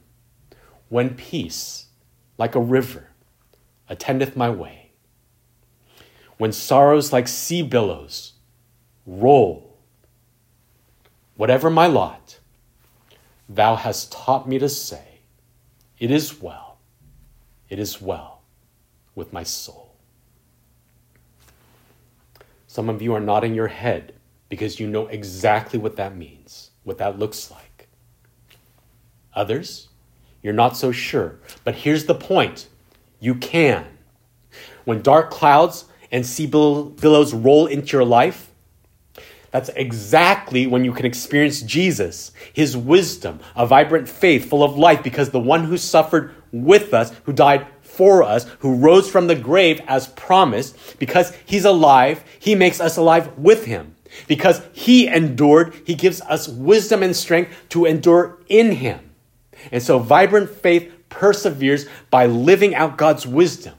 When 0.88 1.14
peace, 1.14 1.86
like 2.38 2.54
a 2.54 2.60
river, 2.60 3.10
attendeth 3.88 4.36
my 4.36 4.48
way. 4.48 4.92
When 6.38 6.52
sorrows 6.52 7.12
like 7.12 7.28
sea 7.28 7.62
billows 7.62 8.34
roll, 9.06 9.76
whatever 11.36 11.68
my 11.68 11.86
lot, 11.86 12.38
thou 13.48 13.76
hast 13.76 14.12
taught 14.12 14.48
me 14.48 14.58
to 14.58 14.68
say, 14.68 15.20
It 15.98 16.10
is 16.10 16.40
well, 16.40 16.78
it 17.68 17.78
is 17.78 18.00
well 18.00 18.38
with 19.18 19.33
my 19.33 19.42
soul. 19.42 19.96
Some 22.66 22.88
of 22.88 23.02
you 23.02 23.12
are 23.14 23.20
nodding 23.20 23.54
your 23.54 23.68
head 23.68 24.14
because 24.48 24.81
you 24.81 24.87
know 24.87 25.09
exactly 25.09 25.78
what 25.78 25.96
that 25.96 26.16
means, 26.16 26.70
what 26.85 26.98
that 26.98 27.18
looks 27.18 27.50
like. 27.50 27.88
Others, 29.35 29.88
you're 30.42 30.54
not 30.54 30.76
so 30.76 30.92
sure. 30.92 31.38
But 31.64 31.74
here's 31.74 32.07
the 32.07 32.14
point 32.14 32.68
you 33.20 33.35
can. 33.35 33.85
When 34.85 35.02
dark 35.02 35.31
clouds 35.31 35.85
and 36.11 36.24
sea 36.24 36.46
billows 36.46 37.35
roll 37.35 37.66
into 37.66 37.96
your 37.96 38.07
life, 38.07 38.50
that's 39.50 39.70
exactly 39.70 40.66
when 40.66 40.85
you 40.85 40.92
can 40.92 41.07
experience 41.07 41.62
Jesus, 41.62 42.33
his 42.52 42.76
wisdom, 42.76 43.40
a 43.57 43.66
vibrant 43.66 44.09
faith 44.09 44.48
full 44.48 44.62
of 44.62 44.76
life, 44.78 45.02
because 45.02 45.31
the 45.31 45.40
one 45.40 45.64
who 45.64 45.76
suffered 45.76 46.35
with 46.52 46.94
us, 46.94 47.12
who 47.24 47.33
died 47.33 47.66
for 47.98 48.22
us, 48.22 48.44
who 48.61 48.76
rose 48.76 49.11
from 49.11 49.26
the 49.26 49.34
grave 49.34 49.80
as 49.88 50.06
promised, 50.06 51.00
because 51.00 51.34
he's 51.44 51.64
alive, 51.64 52.22
he 52.38 52.54
makes 52.54 52.80
us 52.80 52.96
alive 52.96 53.37
with 53.37 53.64
him. 53.64 53.96
Because 54.28 54.62
he 54.72 55.08
endured, 55.08 55.74
he 55.84 55.96
gives 55.96 56.20
us 56.20 56.46
wisdom 56.46 57.02
and 57.02 57.14
strength 57.14 57.50
to 57.70 57.87
endure 57.87 58.38
in 58.48 58.70
him. 58.70 59.11
And 59.72 59.82
so, 59.82 59.98
vibrant 59.98 60.48
faith 60.48 60.92
perseveres 61.08 61.87
by 62.08 62.26
living 62.26 62.72
out 62.72 62.96
God's 62.96 63.26
wisdom 63.26 63.74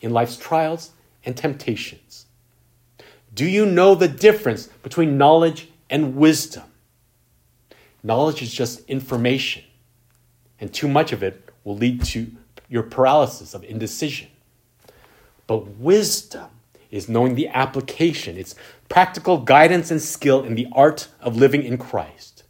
in 0.00 0.10
life's 0.10 0.38
trials 0.38 0.92
and 1.26 1.36
temptations. 1.36 2.24
Do 3.34 3.44
you 3.44 3.66
know 3.66 3.94
the 3.94 4.08
difference 4.08 4.68
between 4.82 5.18
knowledge 5.18 5.68
and 5.90 6.16
wisdom? 6.16 6.64
Knowledge 8.02 8.40
is 8.40 8.54
just 8.54 8.88
information, 8.88 9.64
and 10.58 10.72
too 10.72 10.88
much 10.88 11.12
of 11.12 11.22
it 11.22 11.46
will 11.62 11.76
lead 11.76 12.02
to 12.04 12.32
your 12.70 12.84
paralysis 12.84 13.52
of 13.52 13.64
indecision. 13.64 14.28
But 15.46 15.66
wisdom 15.76 16.48
is 16.90 17.08
knowing 17.08 17.34
the 17.34 17.48
application, 17.48 18.38
it's 18.38 18.54
practical 18.88 19.38
guidance 19.38 19.90
and 19.90 20.00
skill 20.00 20.42
in 20.42 20.54
the 20.54 20.68
art 20.72 21.08
of 21.20 21.36
living 21.36 21.62
in 21.62 21.76
Christ. 21.76 22.44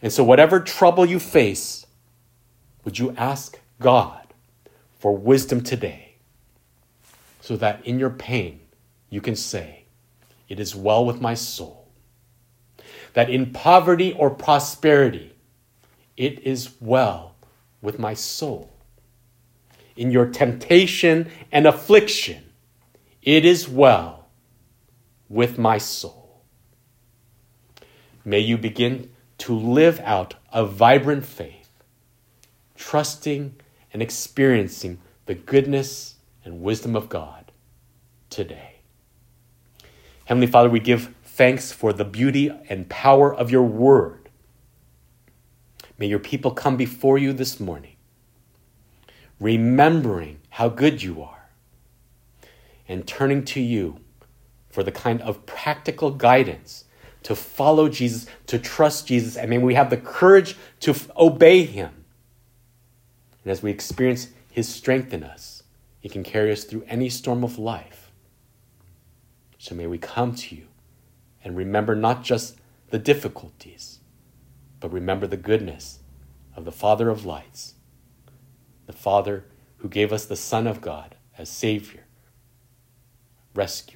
And 0.00 0.12
so, 0.12 0.24
whatever 0.24 0.60
trouble 0.60 1.04
you 1.04 1.18
face, 1.18 1.86
would 2.84 2.98
you 2.98 3.14
ask 3.16 3.58
God 3.80 4.32
for 4.98 5.16
wisdom 5.16 5.62
today 5.62 6.14
so 7.40 7.56
that 7.56 7.84
in 7.84 7.98
your 7.98 8.10
pain 8.10 8.60
you 9.10 9.20
can 9.20 9.36
say, 9.36 9.84
It 10.48 10.60
is 10.60 10.74
well 10.76 11.04
with 11.04 11.20
my 11.20 11.34
soul? 11.34 11.88
That 13.14 13.30
in 13.30 13.52
poverty 13.52 14.12
or 14.12 14.30
prosperity, 14.30 15.34
it 16.16 16.40
is 16.40 16.70
well 16.80 17.34
with 17.80 17.98
my 17.98 18.14
soul. 18.14 18.75
In 19.96 20.10
your 20.10 20.26
temptation 20.26 21.30
and 21.50 21.66
affliction, 21.66 22.52
it 23.22 23.44
is 23.44 23.68
well 23.68 24.28
with 25.28 25.58
my 25.58 25.78
soul. 25.78 26.42
May 28.24 28.40
you 28.40 28.58
begin 28.58 29.10
to 29.38 29.54
live 29.54 30.00
out 30.00 30.34
a 30.52 30.64
vibrant 30.64 31.24
faith 31.24 31.66
trusting 32.76 33.56
and 33.92 34.02
experiencing 34.02 34.98
the 35.26 35.34
goodness 35.34 36.16
and 36.44 36.60
wisdom 36.60 36.94
of 36.94 37.08
God 37.08 37.50
today. 38.30 38.80
Heavenly 40.26 40.46
Father, 40.46 40.68
we 40.68 40.80
give 40.80 41.14
thanks 41.24 41.72
for 41.72 41.92
the 41.92 42.04
beauty 42.04 42.50
and 42.68 42.88
power 42.88 43.34
of 43.34 43.50
your 43.50 43.62
word. 43.62 44.28
May 45.98 46.06
your 46.06 46.18
people 46.18 46.50
come 46.50 46.76
before 46.76 47.18
you 47.18 47.32
this 47.32 47.58
morning, 47.58 47.95
remembering 49.40 50.40
how 50.50 50.68
good 50.68 51.02
you 51.02 51.22
are, 51.22 51.50
and 52.88 53.06
turning 53.06 53.44
to 53.44 53.60
you 53.60 54.00
for 54.70 54.82
the 54.82 54.92
kind 54.92 55.20
of 55.22 55.46
practical 55.46 56.10
guidance 56.10 56.84
to 57.22 57.34
follow 57.34 57.88
Jesus, 57.88 58.26
to 58.46 58.58
trust 58.58 59.08
Jesus, 59.08 59.36
and 59.36 59.50
may 59.50 59.58
we 59.58 59.74
have 59.74 59.90
the 59.90 59.96
courage 59.96 60.56
to 60.80 60.92
f- 60.92 61.10
obey 61.16 61.64
him. 61.64 62.04
And 63.46 63.52
as 63.52 63.62
we 63.62 63.70
experience 63.70 64.30
His 64.50 64.68
strength 64.68 65.14
in 65.14 65.22
us, 65.22 65.62
He 66.00 66.08
can 66.08 66.24
carry 66.24 66.50
us 66.50 66.64
through 66.64 66.84
any 66.88 67.08
storm 67.08 67.44
of 67.44 67.60
life. 67.60 68.10
So 69.56 69.76
may 69.76 69.86
we 69.86 69.98
come 69.98 70.34
to 70.34 70.56
you 70.56 70.66
and 71.44 71.56
remember 71.56 71.94
not 71.94 72.24
just 72.24 72.58
the 72.90 72.98
difficulties, 72.98 74.00
but 74.80 74.92
remember 74.92 75.28
the 75.28 75.36
goodness 75.36 76.00
of 76.56 76.64
the 76.64 76.72
Father 76.72 77.08
of 77.08 77.24
lights, 77.24 77.74
the 78.86 78.92
Father 78.92 79.44
who 79.78 79.88
gave 79.88 80.12
us 80.12 80.24
the 80.24 80.36
Son 80.36 80.66
of 80.66 80.80
God 80.80 81.16
as 81.36 81.48
Savior, 81.48 82.04
rescuer. 83.54 83.95